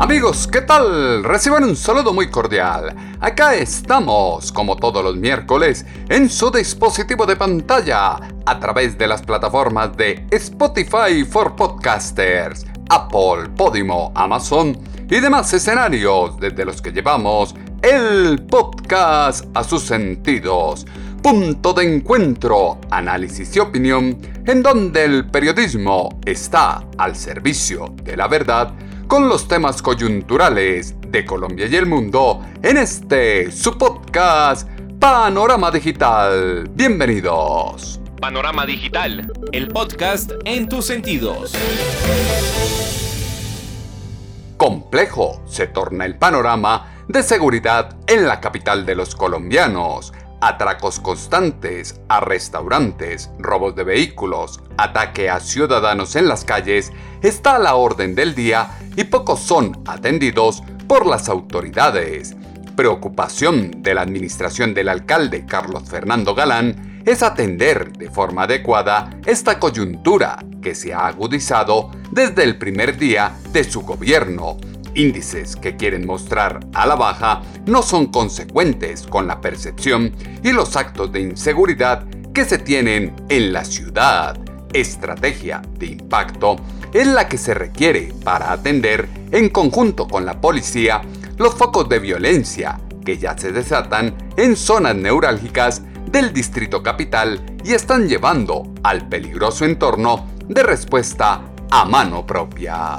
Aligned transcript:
Amigos, 0.00 0.46
¿qué 0.46 0.60
tal? 0.60 1.24
Reciban 1.24 1.64
un 1.64 1.74
saludo 1.74 2.12
muy 2.12 2.30
cordial. 2.30 2.94
Acá 3.18 3.56
estamos, 3.56 4.52
como 4.52 4.76
todos 4.76 5.02
los 5.02 5.16
miércoles, 5.16 5.84
en 6.08 6.30
su 6.30 6.52
dispositivo 6.52 7.26
de 7.26 7.34
pantalla, 7.34 8.16
a 8.46 8.60
través 8.60 8.96
de 8.96 9.08
las 9.08 9.22
plataformas 9.22 9.96
de 9.96 10.24
Spotify 10.30 11.24
for 11.28 11.56
Podcasters, 11.56 12.64
Apple, 12.90 13.48
Podimo, 13.56 14.12
Amazon 14.14 14.78
y 15.10 15.18
demás 15.18 15.52
escenarios 15.52 16.38
desde 16.38 16.64
los 16.64 16.80
que 16.80 16.92
llevamos 16.92 17.56
el 17.82 18.46
podcast 18.46 19.46
a 19.52 19.64
sus 19.64 19.82
sentidos. 19.82 20.86
Punto 21.20 21.72
de 21.72 21.96
encuentro, 21.96 22.78
análisis 22.92 23.56
y 23.56 23.58
opinión, 23.58 24.16
en 24.46 24.62
donde 24.62 25.04
el 25.04 25.28
periodismo 25.28 26.20
está 26.24 26.84
al 26.98 27.16
servicio 27.16 27.92
de 28.04 28.16
la 28.16 28.28
verdad 28.28 28.72
con 29.08 29.26
los 29.26 29.48
temas 29.48 29.80
coyunturales 29.80 30.94
de 31.00 31.24
Colombia 31.24 31.66
y 31.66 31.74
el 31.74 31.86
mundo 31.86 32.44
en 32.62 32.76
este 32.76 33.50
su 33.50 33.78
podcast 33.78 34.68
Panorama 35.00 35.70
Digital. 35.70 36.68
Bienvenidos. 36.74 38.00
Panorama 38.20 38.66
Digital, 38.66 39.32
el 39.52 39.68
podcast 39.68 40.32
en 40.44 40.68
tus 40.68 40.84
sentidos. 40.84 41.54
Complejo 44.58 45.42
se 45.46 45.68
torna 45.68 46.04
el 46.04 46.16
panorama 46.16 47.04
de 47.08 47.22
seguridad 47.22 47.96
en 48.06 48.26
la 48.26 48.40
capital 48.40 48.84
de 48.84 48.94
los 48.94 49.14
colombianos 49.14 50.12
atracos 50.40 51.00
constantes 51.00 52.00
a 52.08 52.20
restaurantes, 52.20 53.30
robos 53.38 53.74
de 53.74 53.84
vehículos, 53.84 54.60
ataque 54.76 55.30
a 55.30 55.40
ciudadanos 55.40 56.16
en 56.16 56.28
las 56.28 56.44
calles, 56.44 56.92
está 57.22 57.56
a 57.56 57.58
la 57.58 57.74
orden 57.74 58.14
del 58.14 58.34
día 58.34 58.70
y 58.96 59.04
pocos 59.04 59.40
son 59.40 59.82
atendidos 59.86 60.62
por 60.86 61.06
las 61.06 61.28
autoridades. 61.28 62.36
Preocupación 62.76 63.82
de 63.82 63.94
la 63.94 64.02
administración 64.02 64.74
del 64.74 64.88
alcalde 64.88 65.44
Carlos 65.44 65.88
Fernando 65.88 66.34
Galán 66.34 67.02
es 67.04 67.22
atender 67.22 67.92
de 67.92 68.10
forma 68.10 68.42
adecuada 68.42 69.10
esta 69.26 69.58
coyuntura 69.58 70.38
que 70.62 70.74
se 70.74 70.92
ha 70.92 71.06
agudizado 71.06 71.90
desde 72.10 72.44
el 72.44 72.58
primer 72.58 72.96
día 72.98 73.32
de 73.52 73.64
su 73.64 73.82
gobierno 73.82 74.58
índices 74.94 75.56
que 75.56 75.76
quieren 75.76 76.06
mostrar 76.06 76.60
a 76.74 76.86
la 76.86 76.94
baja 76.94 77.42
no 77.66 77.82
son 77.82 78.06
consecuentes 78.06 79.06
con 79.06 79.26
la 79.26 79.40
percepción 79.40 80.12
y 80.42 80.52
los 80.52 80.76
actos 80.76 81.12
de 81.12 81.20
inseguridad 81.20 82.04
que 82.32 82.44
se 82.44 82.58
tienen 82.58 83.14
en 83.28 83.52
la 83.52 83.64
ciudad. 83.64 84.38
Estrategia 84.72 85.62
de 85.78 85.86
impacto 85.86 86.56
es 86.92 87.06
la 87.06 87.28
que 87.28 87.38
se 87.38 87.54
requiere 87.54 88.12
para 88.24 88.52
atender 88.52 89.08
en 89.30 89.48
conjunto 89.48 90.06
con 90.06 90.24
la 90.24 90.40
policía 90.40 91.02
los 91.36 91.54
focos 91.54 91.88
de 91.88 91.98
violencia 91.98 92.80
que 93.04 93.16
ya 93.16 93.36
se 93.38 93.52
desatan 93.52 94.14
en 94.36 94.56
zonas 94.56 94.94
neurálgicas 94.94 95.82
del 96.10 96.32
distrito 96.32 96.82
capital 96.82 97.40
y 97.64 97.72
están 97.72 98.08
llevando 98.08 98.74
al 98.82 99.08
peligroso 99.08 99.64
entorno 99.64 100.26
de 100.46 100.62
respuesta 100.62 101.42
a 101.70 101.84
mano 101.84 102.26
propia. 102.26 102.98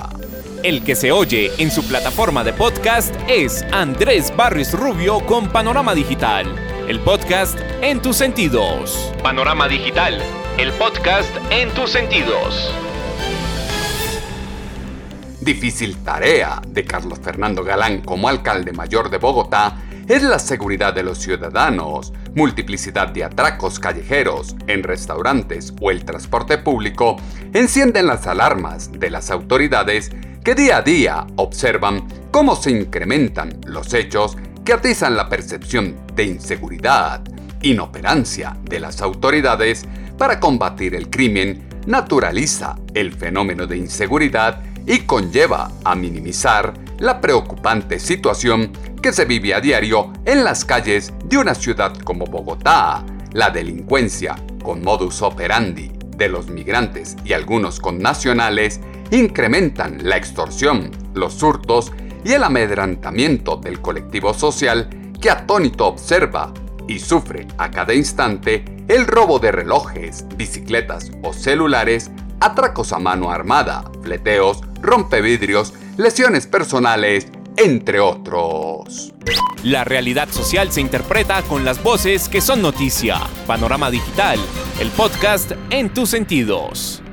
El 0.61 0.83
que 0.83 0.93
se 0.93 1.13
oye 1.13 1.51
en 1.57 1.71
su 1.71 1.87
plataforma 1.87 2.43
de 2.43 2.51
podcast 2.51 3.15
es 3.29 3.63
Andrés 3.71 4.33
Barris 4.35 4.73
Rubio 4.73 5.21
con 5.25 5.47
Panorama 5.47 5.95
Digital, 5.95 6.53
el 6.89 6.99
podcast 6.99 7.57
en 7.81 8.01
tus 8.01 8.17
sentidos. 8.17 9.13
Panorama 9.23 9.69
Digital, 9.69 10.21
el 10.57 10.73
podcast 10.73 11.33
en 11.49 11.69
tus 11.69 11.91
sentidos. 11.91 12.73
Difícil 15.39 15.95
tarea 16.03 16.61
de 16.67 16.83
Carlos 16.83 17.19
Fernando 17.23 17.63
Galán 17.63 18.01
como 18.01 18.27
alcalde 18.27 18.73
mayor 18.73 19.09
de 19.09 19.17
Bogotá 19.17 19.77
es 20.09 20.23
la 20.23 20.39
seguridad 20.39 20.93
de 20.93 21.03
los 21.03 21.19
ciudadanos, 21.19 22.11
multiplicidad 22.35 23.07
de 23.07 23.23
atracos 23.23 23.79
callejeros 23.79 24.57
en 24.67 24.83
restaurantes 24.83 25.73
o 25.79 25.89
el 25.89 26.03
transporte 26.03 26.57
público 26.57 27.15
encienden 27.53 28.07
las 28.07 28.27
alarmas 28.27 28.91
de 28.91 29.09
las 29.09 29.31
autoridades 29.31 30.11
que 30.43 30.55
día 30.55 30.77
a 30.77 30.81
día 30.81 31.27
observan 31.35 32.07
cómo 32.31 32.55
se 32.55 32.71
incrementan 32.71 33.59
los 33.65 33.93
hechos 33.93 34.37
que 34.63 34.73
atizan 34.73 35.17
la 35.17 35.27
percepción 35.29 35.95
de 36.15 36.23
inseguridad, 36.25 37.21
inoperancia 37.61 38.57
de 38.63 38.79
las 38.79 39.01
autoridades 39.01 39.85
para 40.17 40.39
combatir 40.39 40.95
el 40.95 41.09
crimen, 41.09 41.67
naturaliza 41.87 42.77
el 42.93 43.13
fenómeno 43.13 43.67
de 43.67 43.77
inseguridad 43.77 44.61
y 44.85 44.99
conlleva 44.99 45.71
a 45.83 45.95
minimizar 45.95 46.73
la 46.99 47.21
preocupante 47.21 47.99
situación 47.99 48.71
que 49.01 49.13
se 49.13 49.25
vive 49.25 49.53
a 49.53 49.61
diario 49.61 50.11
en 50.25 50.43
las 50.43 50.65
calles 50.65 51.13
de 51.25 51.37
una 51.37 51.55
ciudad 51.55 51.95
como 51.97 52.25
Bogotá. 52.25 53.05
La 53.33 53.49
delincuencia 53.49 54.35
con 54.63 54.83
modus 54.83 55.21
operandi 55.21 55.91
de 56.17 56.27
los 56.29 56.49
migrantes 56.49 57.15
y 57.23 57.33
algunos 57.33 57.79
connacionales 57.79 58.81
incrementan 59.11 59.99
la 60.03 60.17
extorsión, 60.17 60.91
los 61.13 61.41
hurtos 61.41 61.91
y 62.23 62.33
el 62.33 62.43
amedrantamiento 62.43 63.57
del 63.57 63.81
colectivo 63.81 64.33
social 64.33 64.89
que 65.21 65.29
atónito 65.29 65.87
observa 65.87 66.53
y 66.87 66.99
sufre 66.99 67.47
a 67.57 67.69
cada 67.69 67.93
instante 67.93 68.65
el 68.87 69.05
robo 69.05 69.39
de 69.39 69.51
relojes, 69.51 70.25
bicicletas 70.35 71.11
o 71.23 71.31
celulares, 71.31 72.09
atracos 72.39 72.91
a 72.91 72.99
mano 72.99 73.31
armada, 73.31 73.83
fleteos, 74.01 74.61
rompevidrios, 74.81 75.73
lesiones 75.97 76.47
personales, 76.47 77.27
entre 77.57 77.99
otros. 77.99 79.13
La 79.63 79.83
realidad 79.83 80.29
social 80.29 80.71
se 80.71 80.81
interpreta 80.81 81.41
con 81.43 81.65
las 81.65 81.83
voces 81.83 82.29
que 82.29 82.41
son 82.41 82.61
noticia. 82.61 83.19
Panorama 83.45 83.91
Digital, 83.91 84.39
el 84.79 84.89
podcast 84.91 85.51
en 85.69 85.93
tus 85.93 86.09
sentidos. 86.09 87.03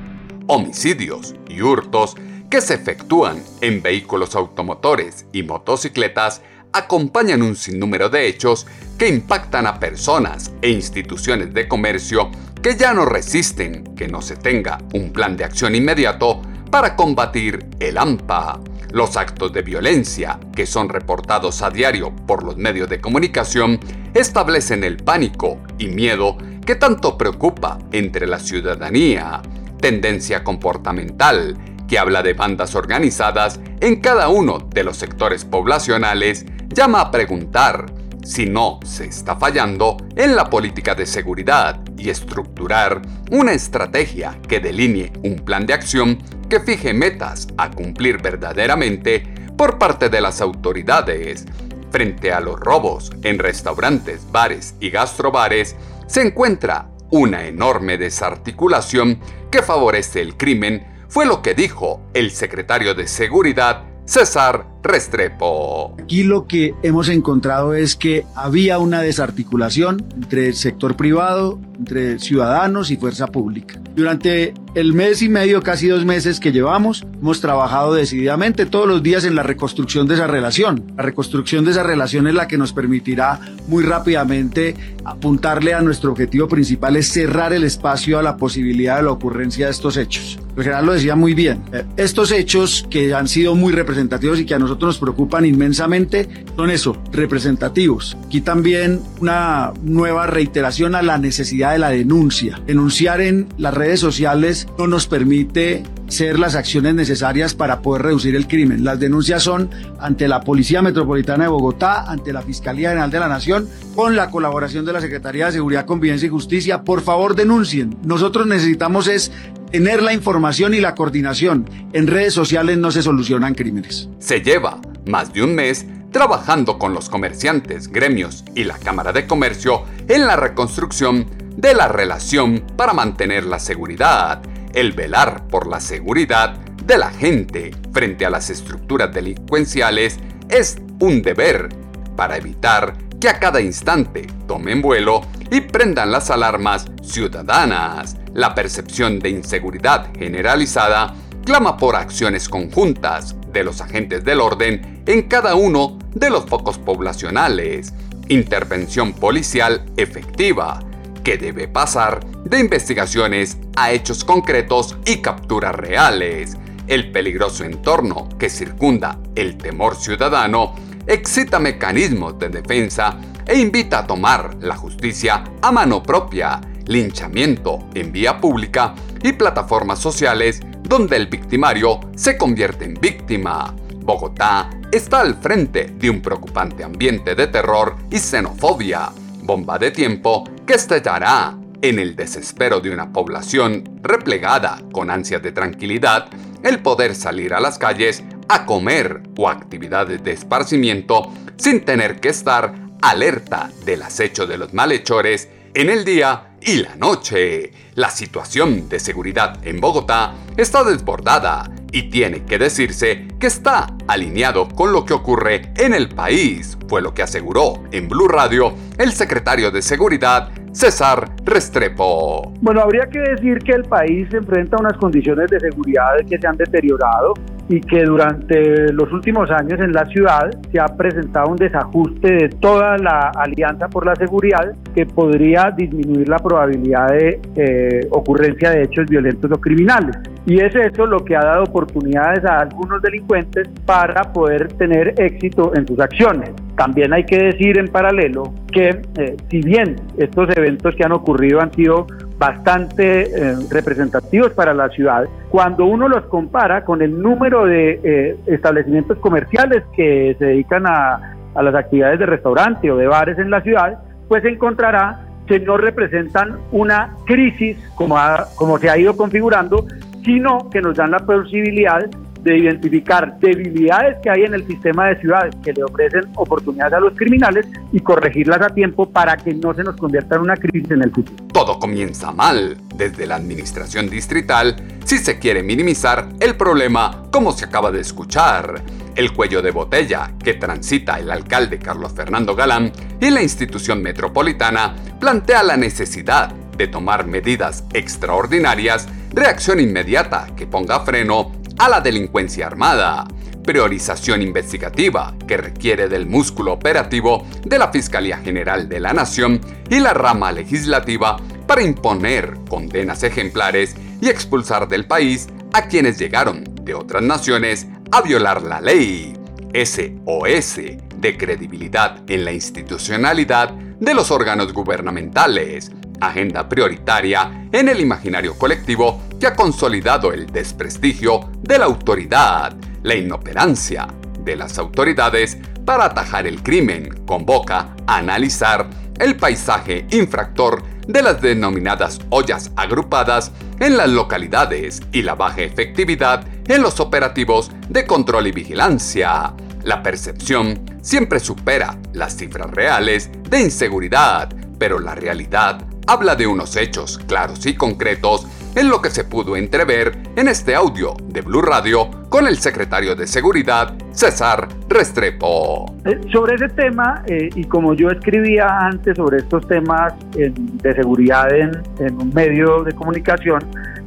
Homicidios, 0.49 1.35
y 1.49 1.61
hurtos 1.61 2.15
que 2.49 2.61
se 2.61 2.75
efectúan 2.75 3.43
en 3.59 3.81
vehículos 3.81 4.33
automotores 4.33 5.25
y 5.33 5.43
motocicletas 5.43 6.41
acompañan 6.71 7.41
un 7.41 7.57
sinnúmero 7.57 8.07
de 8.09 8.27
hechos 8.27 8.65
que 8.97 9.09
impactan 9.09 9.67
a 9.67 9.77
personas 9.77 10.53
e 10.61 10.69
instituciones 10.69 11.53
de 11.53 11.67
comercio 11.67 12.31
que 12.61 12.77
ya 12.77 12.93
no 12.93 13.03
resisten 13.03 13.93
que 13.95 14.07
no 14.07 14.21
se 14.21 14.37
tenga 14.37 14.77
un 14.93 15.11
plan 15.11 15.35
de 15.35 15.43
acción 15.43 15.75
inmediato 15.75 16.41
para 16.71 16.95
combatir 16.95 17.65
el 17.81 17.97
AMPA. 17.97 18.61
Los 18.93 19.17
actos 19.17 19.51
de 19.51 19.63
violencia 19.63 20.39
que 20.55 20.65
son 20.65 20.87
reportados 20.87 21.61
a 21.61 21.69
diario 21.69 22.15
por 22.25 22.43
los 22.43 22.55
medios 22.55 22.87
de 22.87 23.01
comunicación 23.01 23.81
establecen 24.13 24.85
el 24.85 24.95
pánico 24.95 25.59
y 25.77 25.87
miedo 25.87 26.37
que 26.65 26.75
tanto 26.75 27.17
preocupa 27.17 27.79
entre 27.91 28.27
la 28.27 28.39
ciudadanía 28.39 29.41
tendencia 29.79 30.43
comportamental, 30.43 31.57
que 31.87 31.99
habla 31.99 32.21
de 32.21 32.33
bandas 32.33 32.75
organizadas 32.75 33.59
en 33.79 34.01
cada 34.01 34.29
uno 34.29 34.59
de 34.59 34.83
los 34.83 34.97
sectores 34.97 35.45
poblacionales, 35.45 36.45
llama 36.69 37.01
a 37.01 37.11
preguntar 37.11 37.85
si 38.23 38.45
no 38.45 38.79
se 38.83 39.05
está 39.05 39.37
fallando 39.37 39.95
en 40.17 40.35
la 40.35 40.49
política 40.49 40.93
de 40.95 41.05
seguridad 41.05 41.79
y 41.97 42.09
estructurar 42.09 43.01
una 43.31 43.53
estrategia 43.53 44.37
que 44.47 44.59
delinee 44.59 45.13
un 45.23 45.37
plan 45.37 45.65
de 45.65 45.73
acción 45.73 46.17
que 46.49 46.59
fije 46.59 46.93
metas 46.93 47.47
a 47.57 47.71
cumplir 47.71 48.21
verdaderamente 48.21 49.23
por 49.57 49.77
parte 49.77 50.09
de 50.09 50.19
las 50.19 50.41
autoridades. 50.41 51.45
Frente 51.89 52.33
a 52.33 52.41
los 52.41 52.59
robos 52.59 53.11
en 53.23 53.39
restaurantes, 53.39 54.29
bares 54.29 54.75
y 54.81 54.89
gastrobares, 54.89 55.77
se 56.07 56.21
encuentra 56.21 56.89
una 57.11 57.45
enorme 57.45 57.97
desarticulación 57.97 59.19
que 59.51 59.61
favorece 59.61 60.21
el 60.21 60.35
crimen, 60.35 60.85
fue 61.07 61.25
lo 61.25 61.41
que 61.41 61.53
dijo 61.53 62.01
el 62.13 62.31
secretario 62.31 62.93
de 62.93 63.07
Seguridad 63.07 63.83
César 64.07 64.65
Restrepo. 64.83 65.93
Aquí 66.01 66.23
lo 66.23 66.47
que 66.47 66.73
hemos 66.81 67.09
encontrado 67.09 67.73
es 67.73 67.97
que 67.97 68.25
había 68.35 68.79
una 68.79 69.01
desarticulación 69.01 70.05
entre 70.15 70.47
el 70.47 70.55
sector 70.55 70.95
privado, 70.95 71.59
entre 71.77 72.17
ciudadanos 72.17 72.89
y 72.89 72.95
fuerza 72.95 73.27
pública. 73.27 73.81
Durante 73.95 74.53
el 74.75 74.93
mes 74.93 75.21
y 75.21 75.27
medio, 75.27 75.61
casi 75.61 75.89
dos 75.89 76.05
meses 76.05 76.39
que 76.39 76.53
llevamos, 76.53 77.05
hemos 77.21 77.41
trabajado 77.41 77.93
decididamente 77.95 78.65
todos 78.65 78.87
los 78.87 79.03
días 79.03 79.25
en 79.25 79.35
la 79.35 79.43
reconstrucción 79.43 80.07
de 80.07 80.15
esa 80.15 80.27
relación. 80.27 80.85
La 80.95 81.03
reconstrucción 81.03 81.65
de 81.65 81.71
esa 81.71 81.83
relación 81.83 82.27
es 82.27 82.33
la 82.33 82.47
que 82.47 82.57
nos 82.57 82.71
permitirá 82.71 83.41
muy 83.67 83.83
rápidamente 83.83 84.75
apuntarle 85.03 85.73
a 85.73 85.81
nuestro 85.81 86.13
objetivo 86.13 86.47
principal, 86.47 86.95
es 86.95 87.11
cerrar 87.11 87.51
el 87.51 87.65
espacio 87.65 88.17
a 88.17 88.23
la 88.23 88.37
posibilidad 88.37 88.95
de 88.95 89.03
la 89.03 89.11
ocurrencia 89.11 89.65
de 89.65 89.71
estos 89.73 89.97
hechos. 89.97 90.39
El 90.57 90.63
general 90.63 90.87
lo 90.87 90.93
decía 90.93 91.15
muy 91.15 91.35
bien. 91.35 91.61
Eh, 91.71 91.83
estos 91.97 92.31
hechos 92.31 92.87
que 92.89 93.13
han 93.13 93.27
sido 93.27 93.53
muy 93.53 93.71
representativos 93.71 94.39
y 94.39 94.45
que 94.45 94.55
a 94.55 94.59
nosotros 94.59 94.95
nos 94.95 94.97
preocupan 94.97 95.45
inmensamente 95.45 96.27
son 96.55 96.71
eso, 96.71 96.97
representativos. 97.11 98.17
Aquí 98.25 98.41
también 98.41 99.01
una 99.21 99.71
nueva 99.83 100.25
reiteración 100.25 100.95
a 100.95 101.03
la 101.03 101.19
necesidad 101.19 101.73
de 101.73 101.77
la 101.77 101.91
denuncia. 101.91 102.59
Denunciar 102.65 103.21
en 103.21 103.47
las 103.59 103.75
redes 103.75 103.99
sociales 103.99 104.67
no 104.79 104.87
nos 104.87 105.05
permite 105.05 105.83
ser 106.07 106.39
las 106.39 106.55
acciones 106.55 106.95
necesarias 106.95 107.53
para 107.53 107.81
poder 107.81 108.03
reducir 108.03 108.35
el 108.35 108.47
crimen. 108.47 108.83
Las 108.83 108.99
denuncias 108.99 109.43
son 109.43 109.69
ante 109.99 110.27
la 110.27 110.41
Policía 110.41 110.81
Metropolitana 110.81 111.45
de 111.45 111.49
Bogotá, 111.49 112.03
ante 112.09 112.33
la 112.33 112.41
Fiscalía 112.41 112.89
General 112.89 113.11
de 113.11 113.19
la 113.19 113.27
Nación, 113.27 113.67
con 113.95 114.15
la 114.15 114.29
colaboración 114.29 114.85
de 114.85 114.93
la 114.93 115.01
Secretaría 115.01 115.47
de 115.47 115.53
Seguridad, 115.53 115.85
Convivencia 115.85 116.27
y 116.27 116.29
Justicia. 116.29 116.83
Por 116.83 117.01
favor, 117.01 117.35
denuncien. 117.35 117.97
Nosotros 118.03 118.47
necesitamos 118.47 119.07
es 119.07 119.31
tener 119.71 120.01
la 120.01 120.13
información 120.13 120.73
y 120.73 120.79
la 120.79 120.95
coordinación. 120.95 121.69
En 121.93 122.07
redes 122.07 122.33
sociales 122.33 122.77
no 122.77 122.91
se 122.91 123.03
solucionan 123.03 123.53
crímenes. 123.53 124.09
Se 124.19 124.41
lleva 124.41 124.79
más 125.05 125.33
de 125.33 125.43
un 125.43 125.55
mes 125.55 125.85
trabajando 126.11 126.79
con 126.79 126.93
los 126.93 127.09
comerciantes, 127.09 127.89
gremios 127.89 128.43
y 128.55 128.63
la 128.63 128.77
Cámara 128.77 129.11
de 129.11 129.27
Comercio 129.27 129.83
en 130.07 130.25
la 130.25 130.35
reconstrucción 130.35 131.27
de 131.57 131.73
la 131.73 131.87
relación 131.87 132.63
para 132.77 132.93
mantener 132.93 133.45
la 133.45 133.59
seguridad, 133.59 134.41
el 134.77 134.91
velar 134.91 135.47
por 135.47 135.65
la 135.65 135.79
seguridad 135.79 136.55
de 136.85 136.99
la 136.99 137.09
gente 137.09 137.71
frente 137.91 138.27
a 138.27 138.29
las 138.29 138.51
estructuras 138.51 139.11
delincuenciales 139.11 140.19
es 140.49 140.77
un 140.99 141.23
deber 141.23 141.69
para 142.15 142.37
evitar 142.37 142.93
que 143.19 143.27
a 143.27 143.39
cada 143.39 143.59
instante 143.59 144.27
tomen 144.47 144.83
vuelo 144.83 145.21
y 145.49 145.61
prendan 145.61 146.11
las 146.11 146.29
alarmas 146.29 146.85
ciudadanas. 147.01 148.17
La 148.35 148.53
percepción 148.53 149.17
de 149.17 149.31
inseguridad 149.31 150.09
generalizada 150.15 151.15
clama 151.43 151.75
por 151.75 151.95
acciones 151.95 152.47
conjuntas 152.47 153.35
de 153.51 153.63
los 153.63 153.81
agentes 153.81 154.23
del 154.23 154.41
orden 154.41 155.01
en 155.07 155.23
cada 155.23 155.55
uno 155.55 155.97
de 156.13 156.29
los 156.29 156.45
focos 156.45 156.77
poblacionales, 156.77 157.95
intervención 158.27 159.13
policial 159.13 159.83
efectiva, 159.97 160.81
que 161.27 161.37
debe 161.37 161.67
pasar 161.67 162.25
de 162.45 162.57
investigaciones 162.57 163.57
a 163.75 163.91
hechos 163.91 164.23
concretos 164.23 164.95
y 165.05 165.17
capturas 165.17 165.75
reales. 165.75 166.55
El 166.87 167.11
peligroso 167.11 167.65
entorno 167.65 168.29
que 168.39 168.49
circunda 168.49 169.19
el 169.35 169.57
temor 169.57 169.97
ciudadano 169.97 170.73
excita 171.05 171.59
mecanismos 171.59 172.39
de 172.39 172.47
defensa 172.47 173.17
e 173.45 173.59
invita 173.59 173.99
a 173.99 174.07
tomar 174.07 174.55
la 174.61 174.77
justicia 174.77 175.43
a 175.61 175.69
mano 175.69 176.01
propia 176.01 176.61
linchamiento 176.85 177.79
en 177.93 178.13
vía 178.13 178.39
pública 178.39 178.95
y 179.21 179.33
plataformas 179.33 179.99
sociales 179.99 180.61
donde 180.81 181.17
el 181.17 181.27
victimario 181.27 181.99
se 182.15 182.37
convierte 182.37 182.85
en 182.85 182.93
víctima. 182.93 183.75
Bogotá 183.97 184.69
está 184.93 185.19
al 185.19 185.35
frente 185.35 185.87
de 185.87 186.09
un 186.09 186.21
preocupante 186.21 186.85
ambiente 186.85 187.35
de 187.35 187.47
terror 187.47 187.97
y 188.09 188.17
xenofobia, 188.17 189.09
bomba 189.43 189.77
de 189.77 189.91
tiempo 189.91 190.45
que 190.67 190.73
estallará 190.73 191.57
en 191.81 191.97
el 191.97 192.15
desespero 192.15 192.81
de 192.81 192.91
una 192.91 193.13
población 193.13 193.99
replegada 194.03 194.81
con 194.91 195.09
ansias 195.09 195.41
de 195.41 195.53
tranquilidad, 195.53 196.27
el 196.61 196.79
poder 196.79 197.15
salir 197.15 197.53
a 197.53 197.61
las 197.61 197.77
calles 197.77 198.23
a 198.49 198.65
comer 198.65 199.23
o 199.37 199.47
actividades 199.47 200.23
de 200.23 200.33
esparcimiento 200.33 201.31
sin 201.55 201.85
tener 201.85 202.19
que 202.19 202.29
estar 202.29 202.73
alerta 203.01 203.71
del 203.85 204.03
acecho 204.03 204.45
de 204.45 204.57
los 204.57 204.73
malhechores 204.73 205.47
en 205.73 205.89
el 205.89 206.03
día 206.03 206.57
y 206.61 206.77
la 206.77 206.95
noche. 206.95 207.71
La 207.95 208.09
situación 208.09 208.89
de 208.89 208.99
seguridad 208.99 209.57
en 209.65 209.79
Bogotá 209.79 210.33
está 210.57 210.83
desbordada 210.83 211.71
y 211.97 212.03
tiene 212.11 212.45
que 212.45 212.59
decirse 212.59 213.27
que 213.39 213.47
está 213.47 213.87
alineado 214.07 214.67
con 214.67 214.91
lo 214.91 215.03
que 215.03 215.15
ocurre 215.15 215.73
en 215.77 215.95
el 215.95 216.09
país, 216.09 216.77
fue 216.87 217.01
lo 217.01 217.11
que 217.11 217.23
aseguró 217.23 217.85
en 217.91 218.07
Blue 218.07 218.27
Radio 218.27 218.71
el 218.99 219.13
secretario 219.13 219.71
de 219.71 219.81
Seguridad 219.81 220.49
César 220.73 221.27
Restrepo. 221.43 222.53
Bueno, 222.61 222.81
habría 222.81 223.07
que 223.07 223.17
decir 223.17 223.57
que 223.59 223.71
el 223.71 223.83
país 223.83 224.27
se 224.29 224.37
enfrenta 224.37 224.77
a 224.77 224.81
unas 224.81 224.95
condiciones 224.97 225.49
de 225.49 225.59
seguridad 225.59 226.17
que 226.29 226.37
se 226.37 226.45
han 226.45 226.55
deteriorado 226.55 227.33
y 227.69 227.81
que 227.81 228.03
durante 228.03 228.93
los 228.93 229.11
últimos 229.11 229.49
años 229.51 229.79
en 229.79 229.91
la 229.91 230.05
ciudad 230.05 230.49
se 230.71 230.79
ha 230.79 230.85
presentado 230.85 231.49
un 231.51 231.57
desajuste 231.57 232.33
de 232.33 232.49
toda 232.49 232.97
la 232.97 233.31
alianza 233.35 233.87
por 233.89 234.05
la 234.05 234.15
seguridad 234.15 234.73
que 234.95 235.05
podría 235.05 235.71
disminuir 235.75 236.29
la 236.29 236.37
probabilidad 236.37 237.07
de 237.09 237.39
eh, 237.55 238.07
ocurrencia 238.11 238.71
de 238.71 238.83
hechos 238.83 239.05
violentos 239.09 239.51
o 239.51 239.59
criminales. 239.59 240.15
Y 240.45 240.61
es 240.61 240.73
eso 240.75 241.05
lo 241.05 241.25
que 241.25 241.35
ha 241.35 241.41
dado 241.41 241.63
oportunidades 241.63 242.45
a 242.45 242.59
algunos 242.59 243.01
delincuentes 243.01 243.67
para 243.85 244.31
poder 244.31 244.69
tener 244.73 245.13
éxito 245.17 245.73
en 245.75 245.85
sus 245.85 245.99
acciones. 245.99 246.51
También 246.77 247.11
hay 247.11 247.25
que 247.25 247.37
decir 247.37 247.77
en 247.77 247.87
paralelo 247.87 248.53
que 248.71 249.01
eh, 249.17 249.35
si 249.49 249.61
bien 249.61 249.95
estos 250.17 250.47
eventos 250.55 250.95
que 250.95 251.03
han 251.03 251.11
ocurrido 251.11 251.59
han 251.59 251.73
sido 251.73 252.07
bastante 252.37 253.23
eh, 253.23 253.55
representativos 253.69 254.51
para 254.51 254.73
la 254.73 254.89
ciudad, 254.89 255.25
cuando 255.49 255.85
uno 255.85 256.07
los 256.07 256.25
compara 256.25 256.85
con 256.85 257.01
el 257.01 257.19
número 257.19 257.65
de 257.65 257.99
eh, 258.03 258.37
establecimientos 258.45 259.17
comerciales 259.19 259.83
que 259.95 260.35
se 260.37 260.45
dedican 260.45 260.85
a, 260.85 261.33
las 261.55 261.73
actividades 261.73 262.19
de 262.19 262.27
restaurante 262.27 262.91
o 262.91 262.97
de 262.97 263.07
bares 263.07 263.39
en 263.39 263.49
la 263.49 263.61
ciudad, 263.61 263.97
pues 264.27 264.45
encontrará 264.45 265.25
que 265.47 265.59
no 265.59 265.75
representan 265.75 266.59
una 266.71 267.15
crisis 267.25 267.75
como, 267.95 268.15
como 268.53 268.77
se 268.77 268.91
ha 268.91 268.97
ido 268.99 269.17
configurando, 269.17 269.87
sino 270.23 270.69
que 270.69 270.81
nos 270.81 270.97
dan 270.97 271.09
la 271.09 271.17
posibilidad 271.17 272.05
de 272.47 272.57
identificar 272.57 273.37
debilidades 273.39 274.17
que 274.23 274.29
hay 274.29 274.43
en 274.43 274.53
el 274.53 274.65
sistema 274.65 275.09
de 275.09 275.19
ciudades 275.19 275.53
que 275.63 275.73
le 275.73 275.83
ofrecen 275.83 276.21
oportunidades 276.35 276.93
a 276.93 276.99
los 277.01 277.13
criminales 277.15 277.67
y 277.91 277.99
corregirlas 277.99 278.61
a 278.61 278.69
tiempo 278.69 279.09
para 279.09 279.35
que 279.35 279.53
no 279.53 279.73
se 279.73 279.83
nos 279.83 279.97
convierta 279.97 280.35
en 280.35 280.41
una 280.41 280.55
crisis 280.55 280.89
en 280.91 281.03
el 281.03 281.11
futuro. 281.11 281.43
Todo 281.51 281.77
comienza 281.77 282.31
mal 282.31 282.77
desde 282.95 283.27
la 283.27 283.35
administración 283.35 284.09
distrital 284.09 284.77
si 285.03 285.17
se 285.17 285.39
quiere 285.39 285.61
minimizar 285.61 286.29
el 286.39 286.55
problema 286.55 287.23
como 287.31 287.51
se 287.51 287.65
acaba 287.65 287.91
de 287.91 287.99
escuchar. 287.99 288.81
El 289.15 289.33
cuello 289.33 289.61
de 289.61 289.71
botella 289.71 290.31
que 290.41 290.53
transita 290.53 291.19
el 291.19 291.29
alcalde 291.31 291.79
Carlos 291.79 292.13
Fernando 292.13 292.55
Galán 292.55 292.91
y 293.19 293.29
la 293.29 293.41
institución 293.41 294.01
metropolitana 294.01 294.95
plantea 295.19 295.63
la 295.63 295.75
necesidad 295.75 296.53
de 296.77 296.87
tomar 296.87 297.25
medidas 297.25 297.83
extraordinarias, 297.93 299.07
reacción 299.33 299.79
inmediata 299.79 300.47
que 300.55 300.67
ponga 300.67 300.99
freno 300.99 301.51
a 301.77 301.89
la 301.89 302.01
delincuencia 302.01 302.67
armada, 302.67 303.27
priorización 303.63 304.41
investigativa 304.41 305.35
que 305.47 305.57
requiere 305.57 306.07
del 306.07 306.25
músculo 306.25 306.73
operativo 306.73 307.45
de 307.65 307.77
la 307.77 307.91
Fiscalía 307.91 308.37
General 308.37 308.87
de 308.87 308.99
la 308.99 309.13
Nación 309.13 309.61
y 309.89 309.99
la 309.99 310.13
rama 310.13 310.51
legislativa 310.51 311.37
para 311.67 311.83
imponer 311.83 312.57
condenas 312.69 313.23
ejemplares 313.23 313.95
y 314.21 314.29
expulsar 314.29 314.87
del 314.87 315.05
país 315.05 315.47
a 315.73 315.87
quienes 315.87 316.17
llegaron 316.17 316.63
de 316.81 316.93
otras 316.93 317.21
naciones 317.21 317.87
a 318.11 318.21
violar 318.21 318.63
la 318.63 318.79
ley. 318.81 319.33
SOS 319.73 320.79
de 321.17 321.37
credibilidad 321.37 322.21
en 322.27 322.45
la 322.45 322.53
institucionalidad 322.53 323.71
de 323.71 324.13
los 324.13 324.31
órganos 324.31 324.71
gubernamentales, 324.71 325.91
agenda 326.21 326.69
prioritaria 326.69 327.67
en 327.71 327.89
el 327.89 327.99
imaginario 327.99 328.57
colectivo 328.57 329.21
que 329.39 329.47
ha 329.47 329.55
consolidado 329.55 330.33
el 330.33 330.47
desprestigio 330.47 331.49
de 331.61 331.79
la 331.79 331.85
autoridad, 331.85 332.75
la 333.03 333.15
inoperancia 333.15 334.07
de 334.39 334.55
las 334.55 334.77
autoridades 334.77 335.57
para 335.85 336.05
atajar 336.05 336.47
el 336.47 336.63
crimen, 336.63 337.23
convoca 337.25 337.95
a 338.05 338.17
analizar 338.17 338.89
el 339.19 339.35
paisaje 339.37 340.05
infractor 340.11 340.83
de 341.07 341.21
las 341.21 341.41
denominadas 341.41 342.19
ollas 342.29 342.71
agrupadas 342.75 343.51
en 343.79 343.97
las 343.97 344.09
localidades 344.09 345.01
y 345.11 345.21
la 345.21 345.35
baja 345.35 345.61
efectividad 345.61 346.45
en 346.67 346.81
los 346.81 346.99
operativos 346.99 347.71
de 347.89 348.05
control 348.05 348.47
y 348.47 348.51
vigilancia. 348.51 349.53
La 349.83 350.03
percepción 350.03 350.97
siempre 351.01 351.39
supera 351.39 351.97
las 352.11 352.35
cifras 352.35 352.69
reales 352.71 353.29
de 353.49 353.61
inseguridad, 353.61 354.53
pero 354.77 354.99
la 354.99 355.15
realidad 355.15 355.81
habla 356.07 356.35
de 356.35 356.47
unos 356.47 356.75
hechos 356.75 357.19
claros 357.27 357.65
y 357.65 357.75
concretos 357.75 358.45
en 358.77 358.89
lo 358.89 359.01
que 359.01 359.09
se 359.09 359.23
pudo 359.23 359.55
entrever 359.55 360.11
en 360.35 360.47
este 360.47 360.75
audio 360.75 361.15
de 361.29 361.41
Blue 361.41 361.63
Radio 361.63 362.11
con 362.29 362.45
el 362.45 362.57
secretario 362.57 363.15
de 363.15 363.25
Seguridad, 363.25 363.95
César 364.11 364.67
Restrepo. 364.87 365.95
Eh, 366.05 366.19
sobre 366.31 366.55
ese 366.55 366.69
tema, 366.69 367.23
eh, 367.25 367.49
y 367.55 367.63
como 367.63 367.95
yo 367.95 368.09
escribía 368.11 368.67
antes 368.67 369.17
sobre 369.17 369.39
estos 369.39 369.67
temas 369.67 370.13
de 370.31 370.93
seguridad 370.93 371.51
en, 371.51 371.71
en 371.97 372.21
un 372.21 372.31
medio 372.35 372.83
de 372.83 372.93
comunicación, 372.93 373.61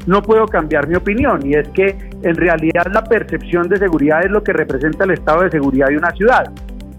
no 0.06 0.22
puedo 0.22 0.46
cambiar 0.46 0.86
mi 0.86 0.94
opinión 0.94 1.44
y 1.44 1.54
es 1.54 1.66
que 1.70 1.88
en 2.22 2.36
realidad 2.36 2.86
la 2.92 3.02
percepción 3.02 3.68
de 3.68 3.76
seguridad 3.76 4.24
es 4.24 4.30
lo 4.30 4.44
que 4.44 4.52
representa 4.52 5.02
el 5.02 5.10
estado 5.10 5.42
de 5.42 5.50
seguridad 5.50 5.88
de 5.88 5.96
una 5.96 6.12
ciudad. 6.12 6.44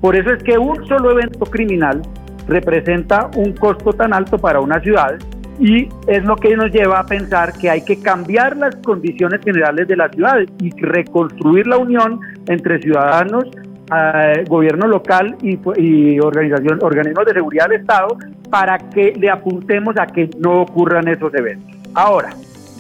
Por 0.02 0.18
eso 0.18 0.32
es 0.32 0.44
que 0.44 0.58
un 0.58 0.86
solo 0.88 1.12
evento 1.12 1.46
criminal 1.46 2.02
representa 2.50 3.30
un 3.38 3.54
costo 3.54 3.94
tan 3.94 4.14
alto 4.14 4.38
para 4.38 4.60
una 4.60 4.82
ciudad 4.82 5.18
y 5.62 5.88
es 6.08 6.24
lo 6.26 6.36
que 6.36 6.58
nos 6.58 6.72
lleva 6.72 7.00
a 7.00 7.06
pensar 7.06 7.54
que 7.54 7.70
hay 7.70 7.86
que 7.86 8.02
cambiar 8.02 8.58
las 8.58 8.76
condiciones 8.78 9.42
generales 9.44 9.88
de 9.88 9.96
la 9.96 10.10
ciudad 10.10 10.40
y 10.60 10.72
reconstruir 10.82 11.68
la 11.68 11.78
unión 11.78 12.20
entre 12.48 12.82
ciudadanos, 12.82 13.46
eh, 13.96 14.44
gobierno 14.48 14.88
local 14.88 15.38
y, 15.44 15.60
y 15.80 16.20
organización, 16.20 16.80
organismos 16.82 17.26
de 17.28 17.34
seguridad 17.34 17.68
del 17.70 17.82
Estado 17.82 18.18
para 18.50 18.80
que 18.80 19.14
le 19.16 19.30
apuntemos 19.30 19.96
a 20.00 20.08
que 20.08 20.32
no 20.40 20.64
ocurran 20.64 21.08
esos 21.08 21.32
eventos. 21.36 21.78
Ahora, 21.94 22.32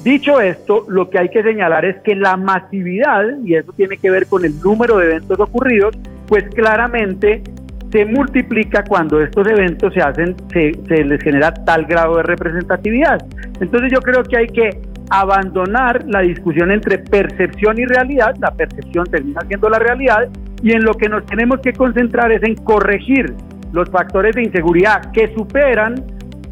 Dicho 0.03 0.41
esto, 0.41 0.85
lo 0.89 1.11
que 1.11 1.19
hay 1.19 1.29
que 1.29 1.43
señalar 1.43 1.85
es 1.85 2.01
que 2.01 2.15
la 2.15 2.35
masividad, 2.35 3.23
y 3.45 3.53
eso 3.53 3.71
tiene 3.73 3.97
que 3.97 4.09
ver 4.09 4.25
con 4.25 4.43
el 4.43 4.59
número 4.59 4.97
de 4.97 5.05
eventos 5.05 5.39
ocurridos, 5.39 5.95
pues 6.27 6.43
claramente 6.55 7.43
se 7.91 8.05
multiplica 8.05 8.83
cuando 8.83 9.21
estos 9.21 9.45
eventos 9.47 9.93
se 9.93 10.01
hacen, 10.01 10.35
se, 10.51 10.71
les 11.03 11.21
genera 11.21 11.53
tal 11.53 11.85
grado 11.85 12.17
de 12.17 12.23
representatividad. 12.23 13.19
Entonces 13.59 13.91
yo 13.91 13.99
creo 13.99 14.23
que 14.23 14.37
hay 14.37 14.47
que 14.47 14.69
abandonar 15.09 16.05
la 16.07 16.21
discusión 16.21 16.71
entre 16.71 16.99
percepción 16.99 17.77
y 17.77 17.85
realidad, 17.85 18.33
la 18.39 18.51
percepción 18.51 19.05
termina 19.07 19.41
siendo 19.47 19.69
la 19.69 19.79
realidad, 19.79 20.29
y 20.63 20.71
en 20.71 20.83
lo 20.83 20.93
que 20.93 21.09
nos 21.09 21.25
tenemos 21.25 21.59
que 21.59 21.73
concentrar 21.73 22.31
es 22.31 22.41
en 22.43 22.55
corregir 22.55 23.33
los 23.73 23.89
factores 23.89 24.35
de 24.35 24.43
inseguridad 24.43 25.11
que 25.11 25.33
superan 25.35 25.95